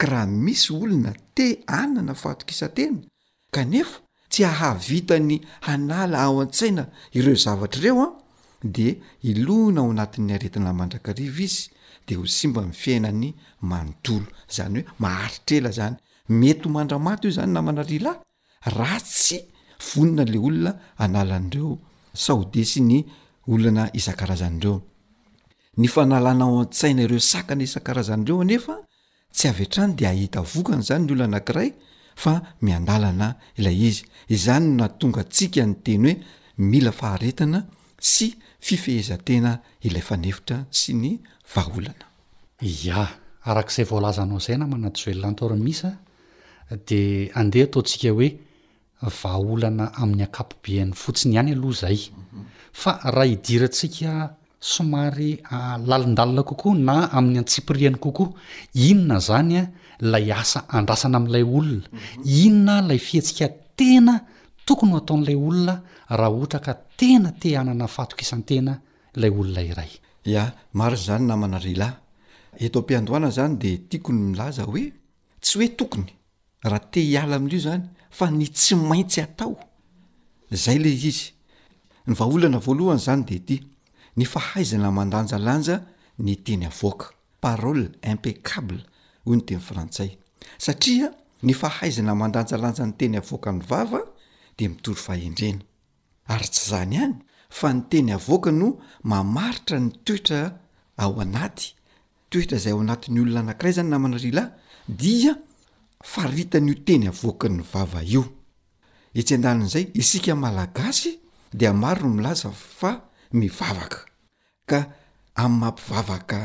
[0.01, 1.47] ka raha misy olona te
[1.81, 3.01] anana fatok isantena
[3.55, 3.99] kanefa
[4.31, 6.83] tsy ahavitany hanala ao an-tsaina
[7.19, 8.13] ireo zavatrareo a ah.
[8.75, 8.89] de
[9.31, 11.63] ilohina ao anatin'ny aretina mandrakariva izy
[12.07, 13.29] de ho simba ni fiainany
[13.71, 15.97] manontolo zany hoe maharitra ela zany
[16.41, 18.17] mety ho mandramaty io zany namanarialay
[18.77, 19.39] ra tsy
[19.87, 20.73] vonina le olona
[21.05, 21.73] analan'reo
[22.25, 22.97] saodesy ny
[23.53, 24.77] olana isan-karazan'reo
[25.81, 28.75] ny fanalana ao antsaina ireo sakana isan-karazanreo anefa
[29.37, 31.71] tsy avy trany de ahita vokany zany ny olona anakiray
[32.23, 32.33] fa
[32.67, 34.01] miandalana ilay izy
[34.37, 36.17] izany na tonga ntsika ny teny hoe
[36.71, 37.61] mila faharetana
[38.13, 38.27] sy
[38.67, 39.53] fifehizantena
[39.87, 41.13] ilay fanefitra sy ny
[41.55, 42.07] vahaolana
[42.89, 43.03] ya
[43.51, 45.91] arak'izay voalazanao izay na manatyjo elolantaora mihsya
[46.89, 48.29] dea andeha ataontsika hoe
[49.23, 51.99] vahaolana amin'ny akapobeany fotsiny ihany aloha izay
[52.83, 54.13] fa raha hidirantsika
[54.73, 58.29] somary ah, lalindalina kokoa na amin'ny antsiapirihany kokoa
[58.89, 59.63] inona zany a
[60.01, 61.87] lay asa andrasana am'ilay olona
[62.43, 63.47] inona lay fihetsika
[63.79, 64.15] tena
[64.67, 65.75] tokony ho ataon'ilay olona
[66.19, 68.73] raha ohtra ka tena te anana fatoka isantena
[69.21, 69.91] lay olona iray
[70.25, 70.45] ia
[70.79, 71.97] maro zany namana relahy
[72.65, 74.85] eto m-piandohana zany de tiako ny milaza hoe
[75.43, 76.07] tsy hoe tokony
[76.71, 77.83] raha te hiala amin'n'io zany
[78.17, 79.55] fa ny tsy maintsy atao
[80.65, 81.33] zay ley izy
[82.07, 83.57] ny vaholana voalohany zany de ty
[84.17, 85.77] ny fahaizana mandanjalanja
[86.25, 87.07] ny teny avoaka
[87.43, 88.81] parole impecable
[89.25, 90.15] o ny teny frantsay
[90.61, 91.11] satria
[91.43, 94.01] ny fahaizina mandanjalanja ny teny avoakany vava
[94.59, 95.63] de mitory faendrena
[96.35, 97.15] ary tsy zany any
[97.59, 98.69] fa ny teny avoaka no
[99.11, 100.41] mamaritra ny toetra
[101.03, 101.67] ao anaty
[102.31, 104.49] toetra zay ao anatiny olona anakiray zany namanaryalahy
[105.03, 105.33] dia
[106.13, 108.25] faritanyo teny avoakan'ny vava io
[109.21, 111.11] itsy an-dann'zay isika malagasy
[111.59, 112.49] de maro no milaza
[112.79, 112.91] fa
[113.41, 114.01] mivavaka
[114.71, 114.79] ka
[115.43, 116.39] amn'ny mampivavaka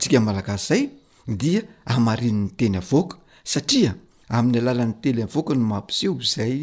[0.00, 0.82] tsikaalagas zay
[1.36, 3.92] dia amarin''ny teny avoaka satria
[4.30, 6.54] amin'ny alalan'ny tely avoaka no mampiseho izay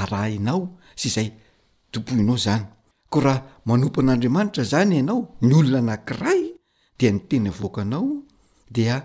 [0.00, 0.60] arah inao
[1.00, 1.28] sy izay
[1.92, 2.64] tompoinao zany
[3.12, 3.38] ko raha
[3.68, 6.40] manompoan'andriamanitra zany ianao ny olona nankiray
[6.98, 8.06] de ny teny avoakanao
[8.76, 8.96] dia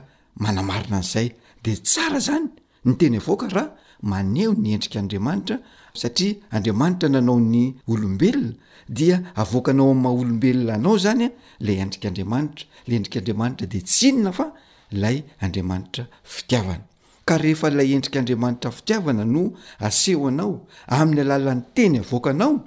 [0.44, 1.28] manamarina n'izay
[1.64, 2.50] de tsara zany
[2.88, 3.66] ny teny avoaka raha
[4.12, 5.56] maneho ny endrikaandriamanitra
[6.02, 8.52] satria andriamanitra nanao ny olombelona
[8.98, 11.28] dia avoakanao amma olombelona anao zany
[11.66, 14.46] la endrik'andriamanitra le endrik'andriamanitra de tsinona fa
[14.92, 16.84] lay andriamanitra fitiavana
[17.26, 22.64] ka rehefa ilay endrika andriamanitra fitiavana no aseho anao amin'ny alalan'ny teny avoka anao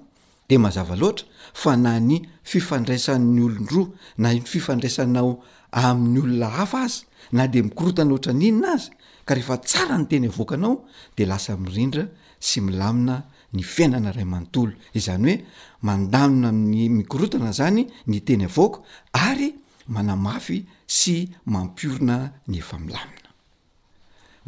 [0.49, 3.89] de mazava loatra fa na ny fifandraisan'ny olondroa
[4.19, 5.41] na ny fifandraisanao
[5.73, 8.91] amin'ny olona hafa azy na de mikorotana oatra ninona azy
[9.27, 10.85] ka rehefa tsara ny teny avoaka anao
[11.17, 12.09] de lasa mirindra
[12.41, 15.37] sy milamina ny fiainana ray manontolo izany hoe
[15.83, 18.79] mandanona ami'ny mikorotana zany ny teny avaoaka
[19.13, 19.55] ary
[19.89, 23.29] manamafy sy mampiorona ny efamilamina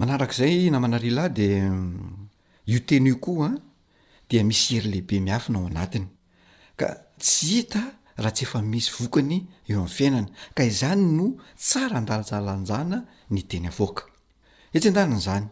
[0.01, 1.49] manaraka izay namanarialahy de
[2.67, 3.55] io teny io koaa ah,
[4.29, 6.07] dia misy ery lehibe miafinao anatiny
[6.81, 6.89] ka
[7.21, 7.81] tsy hita
[8.17, 9.37] raha tsy efa misy vokany
[9.69, 11.27] eo amin'ny fiainana ka izany no
[11.57, 12.99] tsara andalijalanjana
[13.35, 14.03] ny teny avoaka
[14.75, 15.47] etsy endanyny zany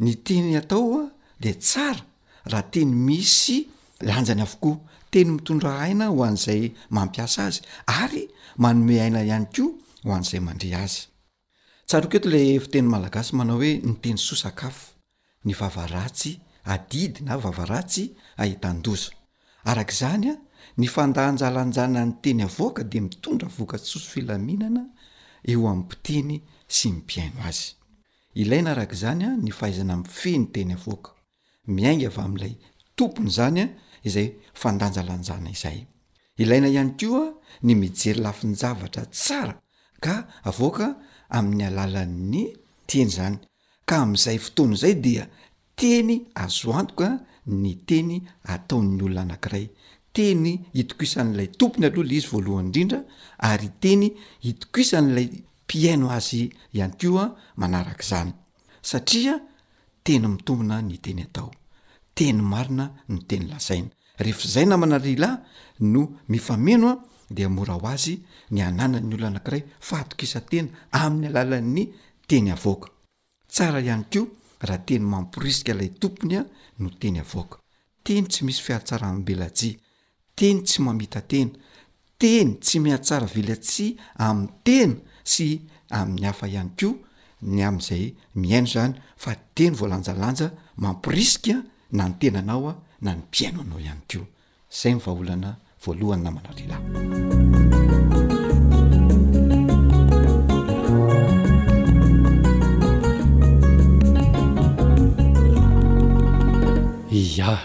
[0.00, 1.12] ny teny atao ah, a
[1.42, 2.02] de tsara
[2.50, 3.68] raha teny misy
[4.08, 4.76] lanjany avokoa
[5.12, 6.62] teny mitondra haina ho an'izay
[6.96, 7.60] mampiasa azy
[8.02, 8.22] ary
[8.56, 9.64] manome aina ihany ko
[10.04, 11.06] ho an'izay mandria azy
[11.86, 14.84] tsaroketo lay fitenyn malagasy manao hoe ny teny sos sakafo
[15.46, 16.32] ny vavaratsy
[16.74, 18.04] adidy na vavaratsy
[18.42, 19.10] ahitan-dosa
[19.70, 20.34] arak' izany a
[20.78, 24.82] ny fandanjalanjana ny teny avoaka de mitondra vokatsy sosofilaminana
[25.50, 26.30] eo ami mpiteny
[26.76, 27.64] sy mypiaino azy
[28.42, 31.10] ilaina arak' zanya ny fahaizana m'ny feh ny teny avoaka
[31.74, 32.54] miainga avy amin'ilay
[32.98, 33.66] tompony zanya
[34.08, 34.28] izay
[34.60, 35.78] fandanjalanjana izay
[36.42, 37.26] ilaina ihany koa
[37.66, 39.02] ny mijery lafinjavatra
[40.02, 40.86] ka avoka
[41.38, 42.42] amin'ny alalan'ny
[42.90, 43.36] teny zany
[43.88, 45.24] ka amin'izay fotoany izay dia
[45.78, 47.08] teny azoantoka
[47.62, 48.16] ny teny
[48.54, 49.66] ataon'ny olona anankiray
[50.16, 52.98] teny hitiko isan'n'ilay tompony aloha lay izy voalohany indrindra
[53.50, 54.06] ary teny
[54.46, 55.28] hitikoisan'lay
[55.64, 56.40] mpiaino azy
[56.76, 57.24] ihany koa
[57.60, 58.30] manarak'izany
[58.90, 59.34] satria
[60.06, 61.48] teny mitomona ny teny atao
[62.16, 63.90] teny marina no teny lazaina
[64.24, 65.34] rehefazay namanaryalahy
[65.92, 66.00] no
[66.32, 66.94] mifameno a
[67.28, 68.18] dea mora ho azy
[68.50, 71.84] ny anana ny ollo anakiray fatokisa -tena amin'ny alalan'ny
[72.28, 72.88] teny avaoka
[73.52, 74.20] tsara ihany ko
[74.66, 76.42] raha teny mampiriska ilay tompony a
[76.78, 77.56] no teny avaoka
[78.04, 79.78] teny tsy misy fiatsara mbelajia
[80.36, 81.52] teny tsy mamita tena
[82.18, 83.94] teny tsy mihatsara velatsia
[84.26, 84.94] amin'ny tena
[85.24, 85.46] sy
[85.90, 86.88] amin'ny hafa ihany ko
[87.42, 90.46] ny am'izay miaino zany fa teny voalanjalanja
[90.76, 91.62] mampirisikaa
[91.96, 94.20] na ny tenanao a na ny mpiaino anao ihany ko
[94.78, 95.50] zay myvaholana
[95.90, 96.48] lohan namana
[107.10, 107.58] ya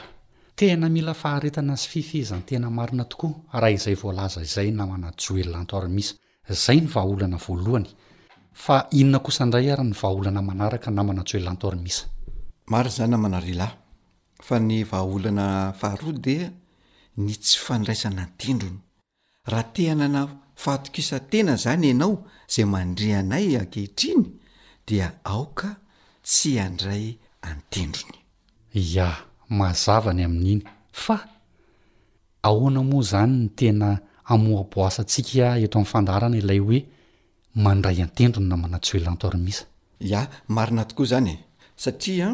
[0.57, 5.11] tena mila faharetana zy fifi iza ny tena marina tokoa raha izay voalaza izay namana
[5.13, 6.15] tsy hoel lantor misa
[6.49, 7.89] zay ny vahaolana voalohany
[8.63, 12.03] fa inona kosa indray aryh ny vahaolana manaraka namana tjshoeloantor misa
[12.71, 13.75] maro zany namana realahy
[14.47, 15.45] fa ny vahaolana
[15.79, 16.35] faharoadi
[17.17, 18.77] ny tsy fandraisana antendrony
[19.51, 20.21] raha tehana na
[20.63, 24.25] faatokisa tena zany ianao zay mandreanay ankehitriny
[24.87, 25.69] dia aoka
[26.23, 28.19] tsy andray an-tendrony
[28.93, 29.07] ja
[29.49, 30.63] mahazavany amin'iny
[31.05, 31.17] fa
[32.47, 33.89] ahoana moa zany ny tena
[34.33, 36.79] amoaboasaantsika eto amin'ny fandarana ilay hoe
[37.65, 39.63] mandray antendrony namana tsy hoelantoarimisa
[40.09, 40.21] ia
[40.55, 41.37] marina tokoa zany e
[41.75, 42.27] satria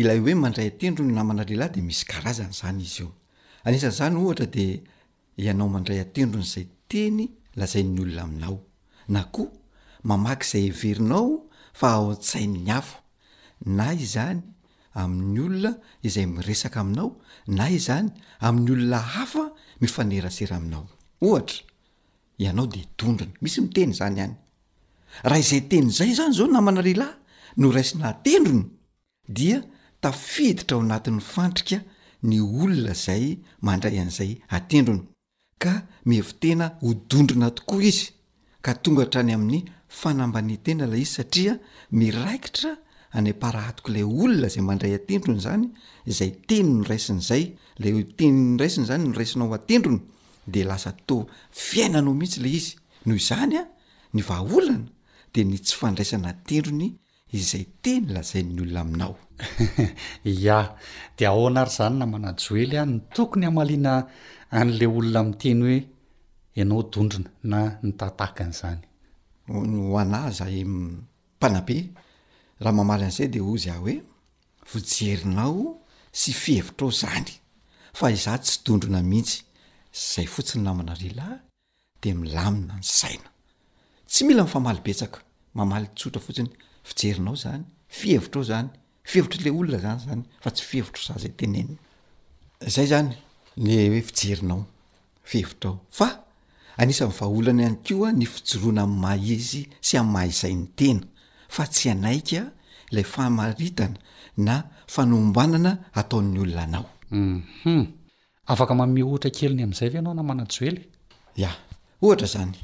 [0.00, 3.15] ilay hoe mandray antendrony namana lehilahy de misy karazany zany izy io
[3.66, 4.66] anisan' zany ohatra de
[5.44, 7.24] ianao mandray atendrony izay teny
[7.58, 8.56] lazay ny olona aminao
[9.14, 9.50] na koa
[10.08, 11.26] mamaky izay everinao
[11.78, 12.96] fa ao a-tsainyny afo
[13.78, 14.40] na izany
[15.02, 15.72] amin'ny olona
[16.06, 17.08] izay miresaka aminao
[17.58, 18.08] na izany
[18.46, 19.44] amin'ny olona hafa
[19.82, 20.84] mifanerasera aminao
[21.28, 21.58] ohatra
[22.44, 24.36] ianao de itondriny misy miteny zany hany
[25.28, 27.14] raha izay teny zay zany zao namanareilahy
[27.60, 28.64] no raisina atendrony
[29.38, 29.58] dia
[30.02, 31.78] tafiditra ao anatin'ny fantrika
[32.22, 33.24] ny olona zay
[33.66, 35.02] mandray an'izay atendrony
[35.58, 35.72] ka
[36.08, 38.10] mihevitena hodondrona tokoa izy
[38.62, 41.54] ka tonga htrany amin'ny fanambany tena la izy satria
[41.92, 42.70] miraikitra
[43.18, 45.64] any am-parahtiko ilay olona zay mandray atendrony zany
[46.12, 47.44] izay teny ny raisin' izay
[47.82, 50.00] lay teny ny raisiny zany nyraisinao atendrony
[50.54, 51.16] de lasa to
[51.66, 52.72] fiainanao mihitsy la izy
[53.06, 53.62] noho izany a
[54.14, 54.88] ny vaaolana
[55.34, 56.88] de ny tsy fandraisana tendrony
[57.38, 59.14] izay teny lazayny olona aminao
[60.24, 60.58] ia
[61.16, 63.92] de aao anary zany namana joely a ny tokony hamaliana
[64.58, 65.76] an'la olona mi'teny hoe
[66.58, 68.80] ianao dondrona na nytatahaka an'izany
[69.70, 70.60] nho anahzahy
[71.40, 71.76] panabe
[72.62, 73.94] raha mamaly an'izay de o zy ah hoe
[74.70, 75.60] fijerinao
[76.20, 77.30] sy fihevitrao zany
[77.98, 79.38] fa izah tsy dondrona mihitsy
[80.12, 81.36] zay fotsiny namana realahy
[82.00, 83.28] de milamina ny saina
[84.10, 85.18] tsy mila mifamali betsaka
[85.58, 86.50] mamaly tsotra fotsiny
[86.88, 87.62] fijerinao zany
[87.98, 88.70] fihevitrao zany
[89.08, 91.14] fevitrla olona zany zany fa tsy fevotro
[92.66, 93.10] anzay zany
[93.66, 96.08] ne oe fierinaofevitraao fa
[96.82, 101.04] anisannivaholana ihany keoa ny fijoroana y maizy sy a'y mahaizay ny ena
[101.56, 102.32] fa tsy anaik
[102.94, 103.96] lay famaitana
[104.46, 104.54] na
[104.94, 108.88] fanombanana atao'ny olonaanaoua mhm.
[109.40, 110.52] henya'zay vanaonaanaht
[112.34, 112.54] zany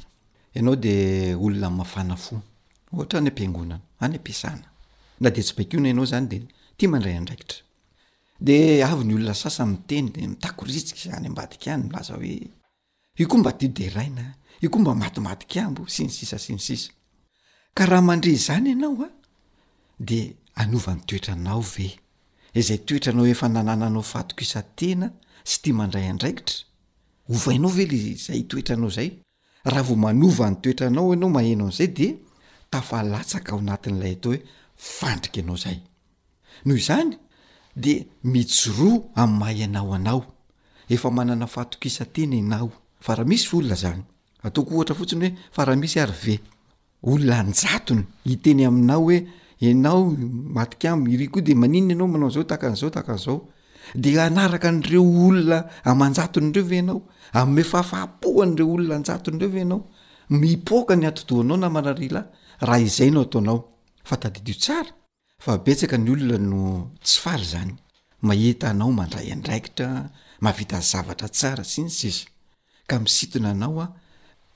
[0.55, 0.93] ianao de
[1.45, 4.72] olona mafana foohta any ampiangonanaany ampaana
[5.19, 6.39] na de tsy bakona ianao zany de
[6.77, 7.57] tia mandray andraikitra
[8.39, 12.51] de avy ny olona sasa miteny de mitakoritsika izany ambadik any milaza oe
[13.19, 14.25] io koa mba ti deraina
[14.63, 16.59] io koa mba maimaik ambo sinsisnre
[17.75, 18.33] any
[18.89, 20.23] aade
[20.63, 21.63] anovany toetranao
[22.59, 25.07] ezaytoeanaea nanananaofaiaena
[25.51, 28.91] sy anday adraiitaaoelayoeaao
[29.73, 32.07] ayhananyoeanaoanaomahnaozay de
[32.71, 34.39] tafaaaka ao anatin'lay ato hoe
[34.83, 35.77] fandrika anao zay
[36.65, 37.13] noho izany
[37.83, 37.93] de
[38.33, 40.19] mijoroa am'y mahay anao anao
[40.95, 42.67] efa manana fatokisa teny anao
[43.05, 44.01] fa raha misy olona zany
[44.45, 46.37] ataoko ohatra fotsiny hoe fa rahamisy ae
[47.11, 48.03] olona njatony
[48.33, 49.19] iteny aminao hoe
[49.71, 50.01] anao
[50.57, 53.37] maka iri koa de maninna anao mna zao tanzaotzao
[53.95, 55.59] de anaaka nreo olona
[55.89, 59.55] anjany reo ve anaoame fafaoh nreo olona any reov
[60.89, 61.83] anaomioaany anao
[62.61, 63.72] naha izay naooa
[64.07, 64.91] fa tadidio tsara
[65.43, 66.59] fa betsaka ny olona no
[67.05, 67.71] tsy fary zany
[68.27, 69.89] mahita anao mandray andraikitra
[70.43, 72.25] mahavita zavatra tsara sy ny sisy
[72.89, 73.87] ka misitona anao a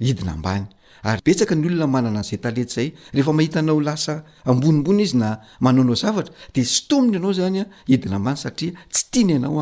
[0.09, 0.65] idina ambany
[1.07, 4.13] ary betsaka ny olona manana n'zay talety zay rehefa mahita nao lasa
[4.49, 5.29] ambonimbony izy na
[5.63, 9.61] manaonao zavatra de stomina anao zanya idina ambany satria tsy tiany anao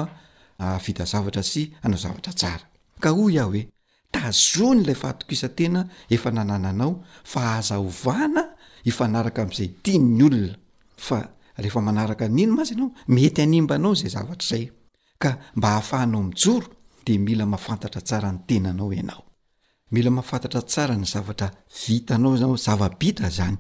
[0.66, 2.66] a vitazavatra sy anao zavatra tsara
[3.04, 3.62] ka o iah oe
[4.14, 5.82] tazony lay fahatok isa tena
[6.16, 6.92] efa nanana anao
[7.32, 8.44] fahazaovana
[8.90, 10.56] ifanaraka am'izay ti ny olona
[11.06, 11.20] fa
[11.62, 14.66] rehefa manaraka ny inomazy anao mety animbanao zay zavatra zay
[15.22, 16.68] ka mba hahafahanao misoro
[17.06, 19.24] de mila mafantatra tsara ny tenanao ianao
[19.94, 21.48] mila mafantatra tsara ny zavatra
[21.88, 23.58] vitanaoayoe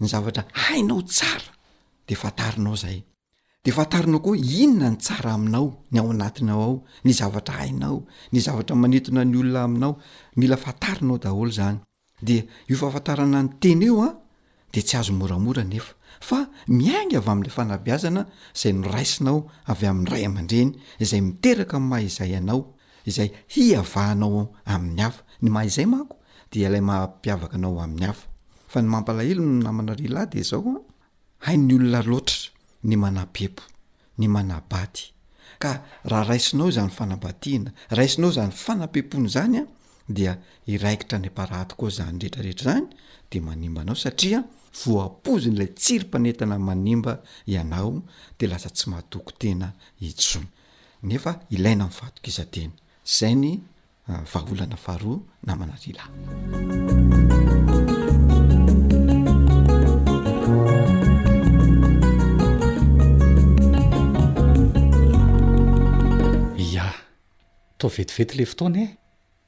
[0.00, 1.42] ny zavtra hainao sar
[2.08, 6.76] de fatarinaozayde fatarinao koa inona ny tsara aminao ny ao anatinyao ao
[7.06, 7.98] ny zavatra hainao
[8.32, 9.92] ny zavatra manitona ny olona aminao
[10.40, 11.78] mila fatarinao daholo zany
[12.22, 12.36] de
[12.68, 14.14] io fahafantarana ny teny eo a ah,
[14.72, 18.22] de tsy azo moramora nefa fa miainga avy am'la fanabiazana
[18.54, 19.38] zay no raisinao
[19.70, 20.70] avy amn'nyray aman-dreny
[21.02, 22.60] izay miteraka mahaizay anao
[23.10, 24.42] izay hiavahanaoaho
[24.74, 26.14] amin'ny afa ny maha izay mako
[26.52, 28.24] de lay maampiavaka anao amin'ny afa
[28.70, 30.82] fa ny mampalahelo no namanarialahy de zao a ah,
[31.48, 32.38] hainy olona loatra
[32.88, 33.62] ny manapepo
[34.18, 35.04] ny manabaty
[35.62, 35.72] ka
[36.10, 39.66] raha raisinao zany fanabatihana raisinao zany fanampepony zany ah,
[40.12, 42.88] dia iraikitra ny aparaty koa zany rehetrarehetra izany
[43.30, 44.40] de manimbanao satria
[44.82, 47.12] voampoziny ilay tsirympanentina n manimba
[47.46, 47.92] ianao
[48.38, 49.68] de lasa tsy mahatoky tena
[50.08, 50.40] itso
[51.08, 52.72] nefa ilaina mnivatoka izantena
[53.18, 53.50] zay ny
[54.08, 56.04] ah, vaaholana faharoa na manariala
[66.74, 66.86] ya
[67.78, 68.99] tao vetivety lay fotoanae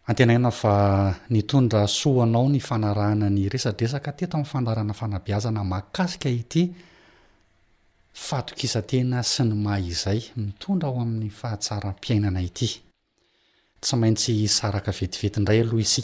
[0.06, 6.62] antenaina fa ni tondra soanao ny fanarahna ny resadresaka teto amin'ny fandarana fanabiazana makasika ity
[8.26, 12.58] fatokisatena sy ny mah izay mitondra ao amin'ny fahatsarampiaayk
[15.22, 15.96] vetieaya'nakiaya'ny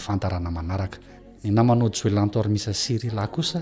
[0.00, 0.96] faana manaaka
[1.44, 3.60] ny namanaosy oelantoary misy asiry lahy kosa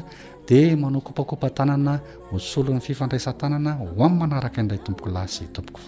[0.49, 2.01] de manao kopakopa tanana
[2.33, 5.81] mosolon'ny fifandraisantanana ho amin'ny manaraka indray tompoko laysy tompoko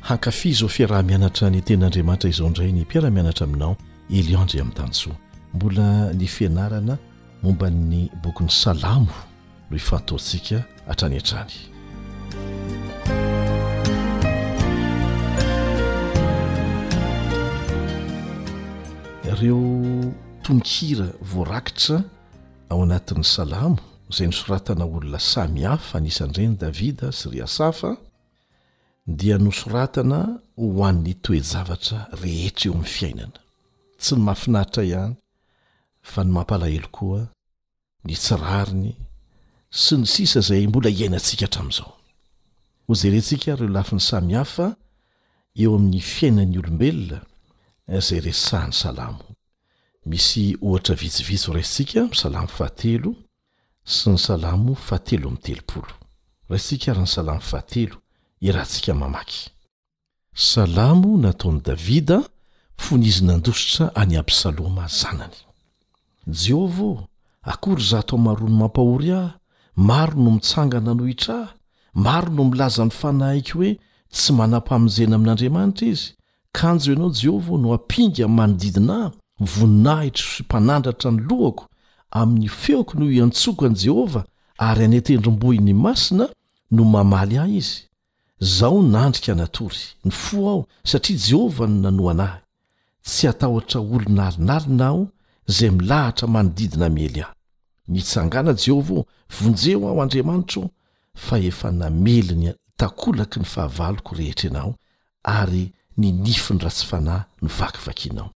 [0.00, 3.76] hankafi izao fiarah mianatra ny ten'andriamanitra izao indray ny mpiarahamianatra aminao
[4.10, 5.16] elianje amin'ny tany soa
[5.54, 6.98] mbola ny fianarana
[7.42, 9.10] mombany bokon'ny salamo
[9.70, 11.52] noho ifantaontsika hatranyan-trany
[19.40, 19.60] reo
[20.46, 21.96] toninkira voarakitra
[22.72, 23.76] ao anatin'ny salamo
[24.10, 27.90] izay nysoratana olona samihafa anisany ireny davida sy ry asafa
[29.06, 30.20] dia nosoratana
[30.56, 33.38] ho an'ny toejavatra rehetra eo amin'ny fiainana
[34.00, 35.14] tsy ny mahafinaritra ihany
[36.12, 37.20] fa ny mampalahelo koa
[38.06, 38.92] ny tsirariny
[39.82, 41.92] sy ny sisa izay mbola hiainantsika hatramin'izao
[42.88, 44.66] ho zay rentsika reo lafin'ny samihafa
[45.62, 47.18] eo amin'ny fiainan'ny olombelona
[48.06, 49.25] zay resahany salamo
[50.06, 50.54] misy
[64.56, 65.36] ralomazanany
[66.40, 67.06] jehova o
[67.42, 69.30] akory zata marony mampahory ahy
[69.76, 71.50] maro no mitsangana nohitra ahy
[71.94, 73.72] maro no milaza ny fanahiky hoe
[74.12, 76.06] tsy manapaminjeny amin'andriamanitra izy
[76.52, 81.66] kanjo ianao jehovaho no ampingy manodidina ah voninahitro sy mpanandratra ny lohako
[82.10, 84.24] amin'ny ofeoko noho iantsoko an' jehovah
[84.58, 86.26] ary anetendromboyny masina
[86.70, 87.82] no mamaly ahy izy
[88.40, 92.40] zaho nandrika natory ny fo ao satria jehovah no nanoanahy
[93.04, 95.06] tsy atahotra olo nalinalina aho
[95.46, 97.24] zay milahatra manodidy namely ahy
[97.88, 99.06] niitsangàna jehova o
[99.40, 100.70] vonjeo ao andriamanitra o
[101.14, 104.74] fa efa nameliny takolaky ny fahavaloko rehetr anao
[105.24, 108.30] ary ninifony ratsy fanahy nyvakyvakinao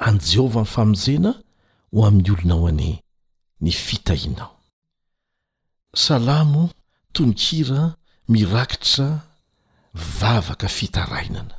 [0.00, 1.34] an' jehovah ain' famonjena
[1.92, 2.92] ho amin'ny olonaho any
[3.60, 4.54] ny fitahinao
[5.94, 6.70] salamo
[7.12, 7.94] toninkira
[8.28, 9.10] mirakitra
[10.20, 11.54] vavaka fitarainana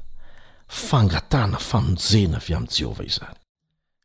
[0.67, 3.37] fangatana famonjena avy amin'i jehovah izany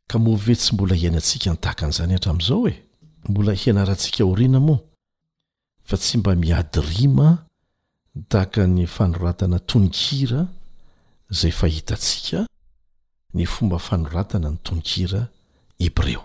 [0.09, 2.73] ka movhoe tsy mbola hiainantsika ny tahaka an'izany hatramin'izao hoe
[3.29, 4.79] mbola hianarantsika orina moa
[5.87, 7.29] fa tsy mba miady rima
[8.17, 10.41] y tahaka ny fanoratana toninkira
[11.39, 12.39] zay fahitatsika
[13.35, 15.27] ny fomba fanoratana ny tononkira
[15.79, 16.23] hebreo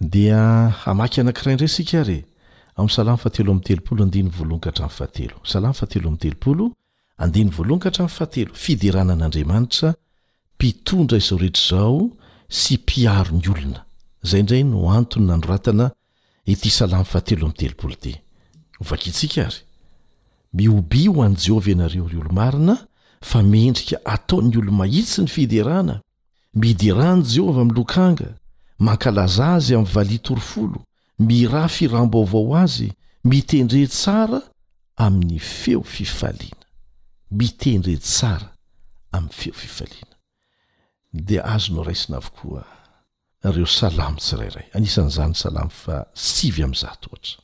[0.00, 2.24] dia hamaky anankiraindray sika y
[7.16, 9.94] attaa ate fiderana n'andriamanitra
[10.54, 12.10] mpitondra izao reherao
[12.48, 13.84] sy mpiaro ny olona
[14.32, 15.02] naynoay
[15.72, 15.92] nao
[20.52, 22.86] miobi ho an' jehova ianareo y olomarina
[23.22, 26.00] fa mendrika ataon'ny olo mahitsy ny fiderana
[26.56, 28.28] midirany jehovah ami'n lokanga
[28.84, 30.80] mankalaza azy amin'ny valia to orofolo
[31.18, 32.88] mira firambaovao azy
[33.30, 34.40] mitendrer tsara
[35.02, 36.66] aamin'ny feo fifalina
[37.38, 38.48] mitendrer tsara
[39.14, 40.16] amin'ny feo fifaliana
[41.26, 42.64] dia azo no raisina avokoa
[43.54, 47.40] reo salamo tsirairay anisanyizany salamo fa sivy ami'nzat ohatra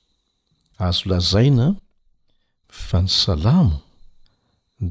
[0.89, 1.67] azo lazaina
[2.89, 3.77] fa ny salamo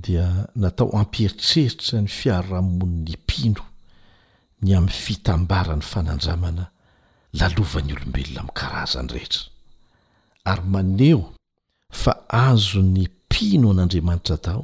[0.04, 0.28] dia
[0.62, 3.71] natao ampieritreritra ny fiaramony'ny mpino
[4.62, 6.66] ny amin'ny fitambarany fanandramana
[7.40, 9.44] lalova ny olombelona mi' karazany rehetra
[10.52, 11.22] ary maneo
[12.02, 12.14] fa
[12.48, 14.64] azo ny mpino an'andriamanitra tao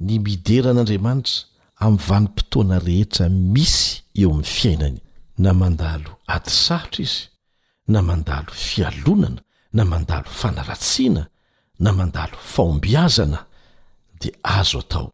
[0.00, 1.42] ny mideran'andriamanitra
[1.84, 4.98] amin'ny vanom-potoana rehetra misy eo amin'ny fiainany
[5.44, 7.22] na mandalo adisahotra izy
[7.92, 9.40] na mandalo fialonana
[9.76, 11.22] na mandalo fanaratsiana
[11.82, 13.40] na mandalo faombiazana
[14.20, 15.13] dia azo atao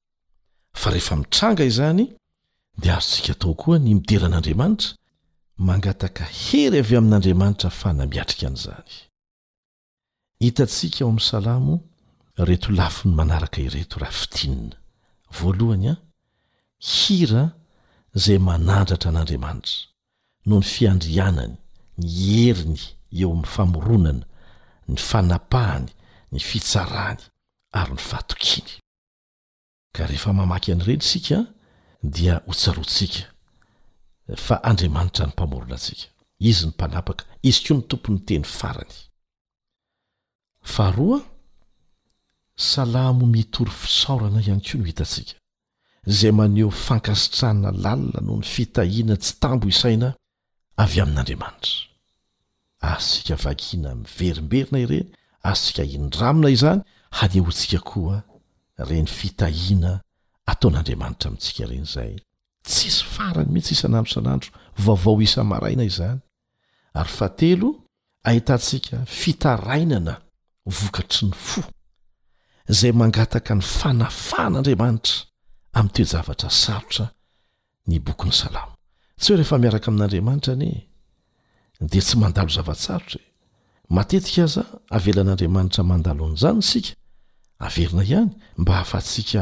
[0.73, 2.07] fa rehefa mitranga izany
[2.81, 4.89] dia azontsika tao koa ny mideran'andriamanitra
[5.57, 8.91] mangataka hery avy amin'andriamanitra fa namiatrika an'izany
[10.43, 11.73] hitantsika eo amin'ny salamo
[12.47, 14.75] reto lafiny manaraka ireto raha fitinina
[15.39, 15.97] voalohany a
[16.93, 17.43] hira
[18.17, 19.75] izay manandratra an'andriamanitra
[20.47, 21.55] no ny fiandrianany
[22.01, 22.81] ny heriny
[23.19, 24.25] eo amin'ny famoronana
[24.87, 25.89] ny fanapahany
[26.31, 27.21] ny fitsarany
[27.79, 28.80] ary ny fahatokiny
[29.93, 31.37] ka rehefa mamaky an'ireny isika
[32.15, 33.23] dia hotsarotsika
[34.45, 36.05] fa andriamanitra ny mpamoronatsika
[36.49, 38.95] izy ny mpanapaka izy ko ny tompony'ny teny farany
[40.73, 41.19] faharoa
[42.71, 45.33] salamo mitory fisaorana ihany ko no hitatsika
[46.17, 50.09] zay maneho fankasitrana lalina noho ny fitahiana tsy tambo isaina
[50.83, 51.71] avy amin'andriamanitra
[52.91, 55.07] azosika vakiana yverimberina ireny
[55.49, 56.81] azosika indramina izany
[57.19, 58.17] hanyhontsika koa
[58.77, 59.99] reny fitahina
[60.51, 62.13] ataon'andriamanitra amintsika reny izay
[62.69, 64.49] tsisy farany mihitsy isan'andro sanandro
[64.85, 66.19] vaovao isa maraina izany
[66.99, 67.69] ary fa telo
[68.27, 70.13] ahitantsika fitarainana
[70.77, 71.61] vokatry ny fo
[72.79, 75.17] zay mangataka ny fanafan'andriamanitra
[75.77, 77.05] amin'ny toe zavatra sarotra
[77.89, 78.73] ny bokyn'ny salamo
[79.21, 80.77] tsy oe rehefa miaraka amin'andriamanitra anie
[81.91, 83.29] de tsy mandalo zavatsarotra e
[83.95, 84.63] matetika aza
[84.97, 86.91] avelan'andriamanitra mandalo n'izany sika
[87.61, 89.41] averina ihany mba hafa tsika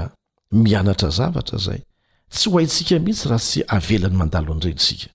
[0.64, 1.82] mianatra zavatra izay
[2.34, 5.08] tsy ho haintsika mihitsy raha tsy avelany mandalo andrenysika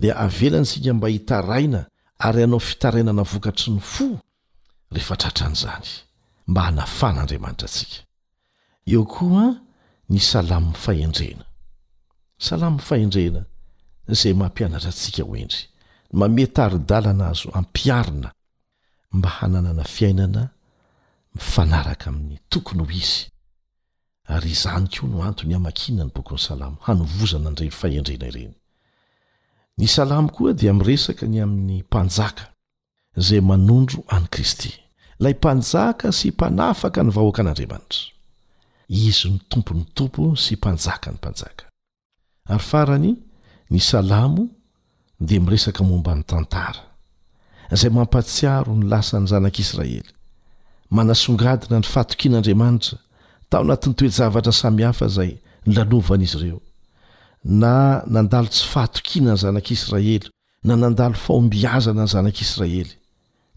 [0.00, 1.80] dia avelany sika mba hitaraina
[2.26, 4.06] ary anao fitaraina na vokatry ny fo
[4.94, 5.88] rehefa tratran'izany
[6.50, 7.98] mba hanafan' andriamanitra atsika
[8.92, 9.46] eo koa
[10.12, 11.44] ny salamin'ny fahendrena
[12.46, 13.40] salami'ny fahendrena
[14.18, 15.62] zay mampianatra antsika hoendry
[16.20, 18.28] mametaridalana azo ampiarina
[19.16, 20.42] mba hananana fiainana
[21.34, 23.18] mifanaraka amin'ny tokony ho izy
[24.34, 28.54] ary zany koa no antony hamakina ny bokon'ny salamo hanovozana andreny fahendrena ireny
[29.78, 32.44] ny salamo koa dia miresaka ny amin'ny mpanjaka
[33.18, 34.72] izay manondro an'y kristy
[35.22, 38.02] lay mpanjaka sy mpanafaka ny vahoaka an'andriamanitra
[38.88, 41.64] izy ny tompony tompo sy mpanjaka ny mpanjaka
[42.52, 43.10] ary farany
[43.72, 44.42] ny salamo
[45.26, 46.82] dia miresaka momba ny tantara
[47.74, 50.04] izay mampatsiaro ny lasany zanak'israely
[50.96, 52.98] manasongadina ny fahatokian'andriamanitra
[53.50, 55.30] tao anatin'ny toejavatra samy hafa zay
[55.66, 56.60] nylalovana izy ireo
[57.62, 57.72] na
[58.14, 60.28] nandalo tsy fahatokiana ny zanak'israely
[60.68, 62.94] na nandalo faombiazana ny zanak'israely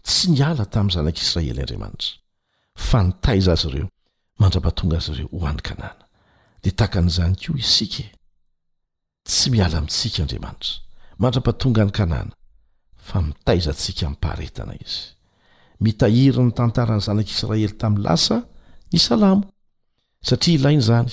[0.06, 2.10] tsy miala tamin'ny zanak'israely andriamanitra
[2.88, 3.88] fa nitaiza azy ireo
[4.40, 6.02] mandrapatonga azy ireo ho an'ny kanana
[6.62, 8.08] dea taka n'izany koa isika e.
[9.30, 10.72] tsy miala mitsika andriamanitra
[11.22, 12.32] mandra-patonga ny kanàna
[13.08, 15.02] fa mitaizantsika mi'paharetana izy
[15.80, 18.38] mitahiryny tantarany zanak'israely tamin'n lasa
[18.92, 19.44] ny salamo
[20.24, 21.10] satria ilainyzany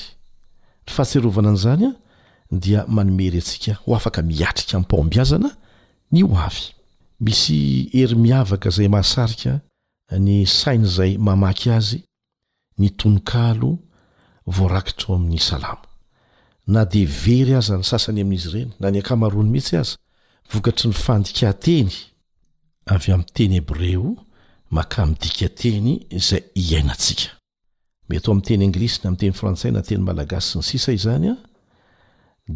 [0.84, 1.92] ny fahatserovana an'izanya
[2.52, 5.50] dia manomery atsika ho afaka miatrika ami'pombiazana
[6.12, 6.72] ny o avy
[7.20, 9.60] misy heri mihavaka zay mahasarika
[10.20, 12.00] ny sain'zay mamaky azy
[12.80, 13.78] ny toninkalo
[14.46, 15.86] voarakitra ao amin'ny salamo
[16.68, 19.98] na de very azany sasany amin'izy ireny na ny akamaroany mihtsy azy
[20.52, 21.92] vokatry ny fandikateny
[22.94, 24.23] avy amin'ny teny ebreo
[24.74, 25.94] maka modika teny
[26.28, 27.32] zay hiainatsika
[28.10, 31.38] mety ao mi'teny anglisna ami'teny frantsay na teny malagasi ny sisaizany a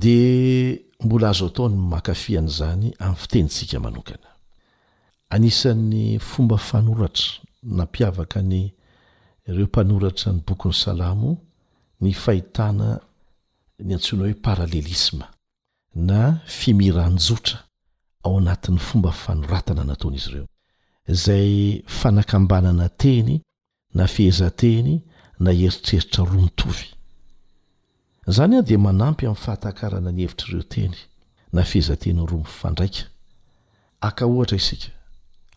[0.04, 0.18] de
[1.06, 4.30] mbola azo ataony makafihan' zany amin'ny fitenitsika manokana
[5.36, 7.30] anisan'ny fomba fanoratra
[7.78, 8.58] nampiavaka ny
[9.48, 11.32] ireo mpanoratra ny bokyn'ny salamo
[12.02, 12.88] ny fahitana
[13.88, 15.26] ny antsona hoe paralelisma
[16.10, 16.20] na
[16.60, 17.58] fimiranjotra
[18.26, 20.48] ao anatin'ny fomba fanoratana nataonaizy ireo
[21.08, 23.40] zay fanakambanana teny
[23.94, 25.02] na fihezanteny
[25.40, 26.86] na eritreritra roa mitovy
[28.28, 30.96] zany ah di manampy amn'ny fahatahkarana ny hevitr'ireo teny
[31.54, 33.04] na fihezanteny y roa mifandraika
[34.02, 34.90] aka ohatra isika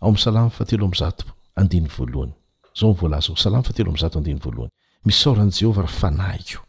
[0.01, 1.27] ao amisalamy fa telo m'zato
[1.57, 2.33] andiny voalohany
[2.81, 4.71] zao mivolaza osalamy fa telo am zato andiny voalohany
[5.05, 6.61] misaoran' jehovah rah fanahiko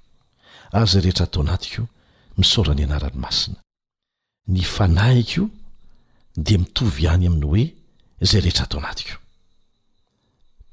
[0.73, 1.81] ary zay rehetra atao anati ko
[2.37, 3.61] misaorany anarany masina
[4.47, 5.49] ny fanahiko
[6.35, 7.80] de mitovy ihany aminy hoe
[8.21, 9.15] zay rehetra atao anatiko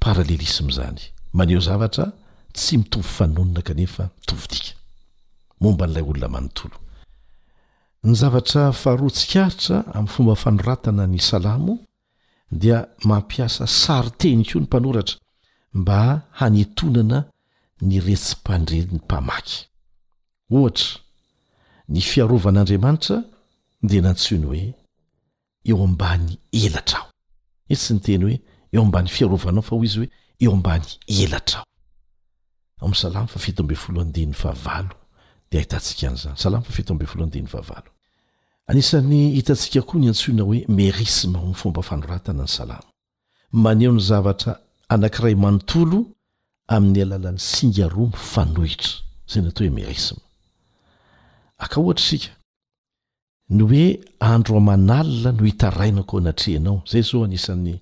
[0.03, 1.01] paralelisma zany
[1.37, 2.07] maneho zavatra
[2.55, 4.71] tsy mitovy fanonona kanefa mitovytika
[5.61, 6.77] momba n'ilay olona manontolo
[8.07, 11.73] ny zavatra faharoatsikaritra amin'ny fomba fanoratana ny salamo
[12.61, 12.79] dia
[13.09, 15.17] mampiasa saritenykoa ny mpanoratra
[15.81, 15.99] mba
[16.39, 17.19] hanetonana
[17.87, 19.57] ny retsympandreli ny mpamaky
[20.57, 20.91] ohatra
[21.93, 23.17] ny fiarovan'andriamanitra
[23.89, 24.65] dia nantsony hoe
[25.71, 26.25] eo ambany
[26.65, 27.08] elatra aho
[27.69, 28.41] izy tsy ny teny hoe
[28.73, 30.11] eo ambany fiarovanao fa ho izy hoe
[30.41, 31.65] eo ambany elatrao
[32.81, 34.89] a'salam fa feto ambe folode'y ahava
[35.51, 37.83] de ahitatsikan'zanysalamfafeto ab flodyaa
[38.69, 42.89] anisan'ny hitatsika koa ny antsoina hoe merisma nyfomba fanoratana ny salama
[43.53, 46.07] maneho ny zavatra anankiray manontolo
[46.69, 48.91] amin'ny alalanisingaroa my fanohitra
[49.31, 50.21] zay nato hoe merisma
[51.59, 52.38] aka ohatra isika
[53.51, 57.75] ny oe andro manalina no hitarainako anatrehanao zay zao anisan'ny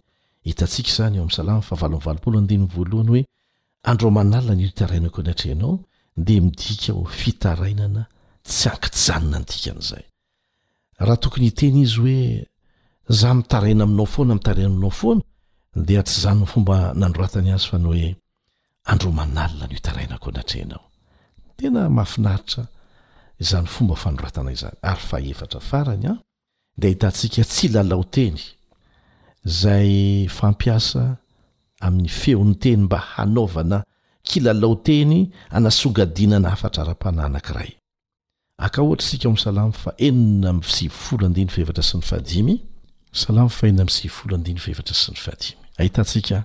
[0.46, 3.22] hitatsika zany eo am'y salama fa valovalpolo devaohany hoe
[3.90, 5.72] andromanalina no hitarainako anatrehanao
[6.26, 8.02] de midikao fitarainana
[8.48, 10.04] tsy ankity zanona ndiy
[10.98, 12.20] raha tokony iteny izy hoe
[13.18, 15.22] za mitaraina aminao foana mitaraina aminao foana
[15.88, 20.84] dea tsy zanynofombadraany azyaoadomaaa noitarainako anatehnao
[21.58, 22.62] tena mahafinaritra
[23.40, 26.18] zany fomba fandroratanay zany ary faefatra faranya ah,
[26.78, 28.38] de ahitantsika tsy lalao teny
[29.44, 31.18] zay fampiasa
[31.80, 33.84] amin'ny feon'ny teny mba hanaovana
[34.22, 37.70] kilalao teny anasogadinana hafatrara-panay nankiray
[38.58, 42.62] aka ohatra isika omsalamfa emvolod fea sy ny
[44.26, 45.16] adaeveasy ny
[45.78, 46.44] aaaitania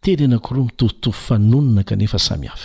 [0.00, 2.56] teny enakiroa mitofitovy fannna keasaha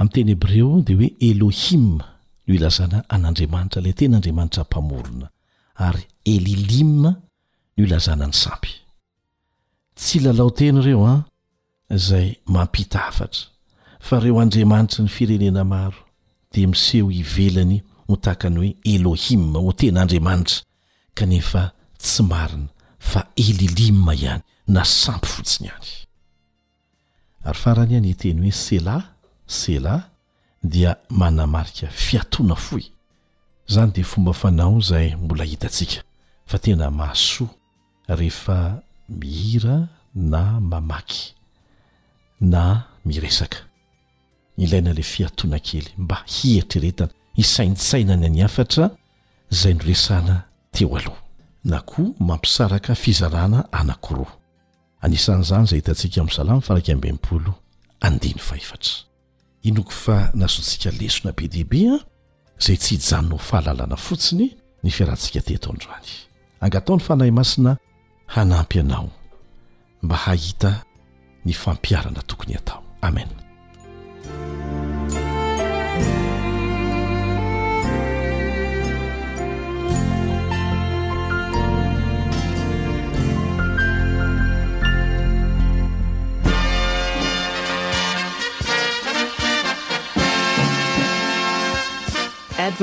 [0.00, 1.98] am'teny hbreo de oe elohim
[2.46, 5.28] no ilazana an'andriamanitra ilay tena andriamanitra mpamorona
[5.76, 6.02] ary
[6.34, 7.10] elilimma
[7.76, 8.70] no ilazana ny sampy
[9.94, 11.22] tsy lalao teny ireo an
[11.96, 13.44] izay mampita afatra
[14.06, 16.00] fa reo andriamanitra ny firenena maro
[16.52, 20.60] dia miseho hivelany ho tahakany hoe elohima ho tenaandriamanitra
[21.14, 22.68] kanefa tsy marina
[22.98, 24.42] fa elilimma ihany
[24.74, 25.90] na sampy fotsiny ihany
[27.44, 28.96] ary farany iany iteny hoe cela
[29.46, 30.11] cela
[30.64, 32.84] dia manamarika fiatona foy
[33.68, 36.02] izany dea fomba fanao zay mbola hitatsika
[36.46, 37.48] fa tena mahasoa
[38.08, 41.34] rehefa mihira na mamaky
[42.40, 43.58] na miresaka
[44.56, 48.90] ilaina la fiatoana kely mba hieitreretana hisainsaina ny any afatra
[49.50, 50.42] zay noresana
[50.72, 51.22] teo aloha
[51.64, 54.36] na koa mampisaraka fizarana anankiroa
[55.00, 57.54] anisan'izany zay hitantsika amin'ny salama faraka ambymipolo
[58.02, 59.11] andiny fa efatra
[59.62, 61.98] inoko fa nasontsika lesona be dihibe a
[62.60, 64.46] izay tsy hijanonao fahalalana fotsiny
[64.82, 66.08] ny fiarahantsika te to ndroany
[66.64, 67.72] angatao ny fanahy masina
[68.34, 69.10] hanampy anao
[70.02, 70.70] mba hahita
[71.44, 73.36] ny fampiarana tokony hatao amena
[92.70, 92.74] d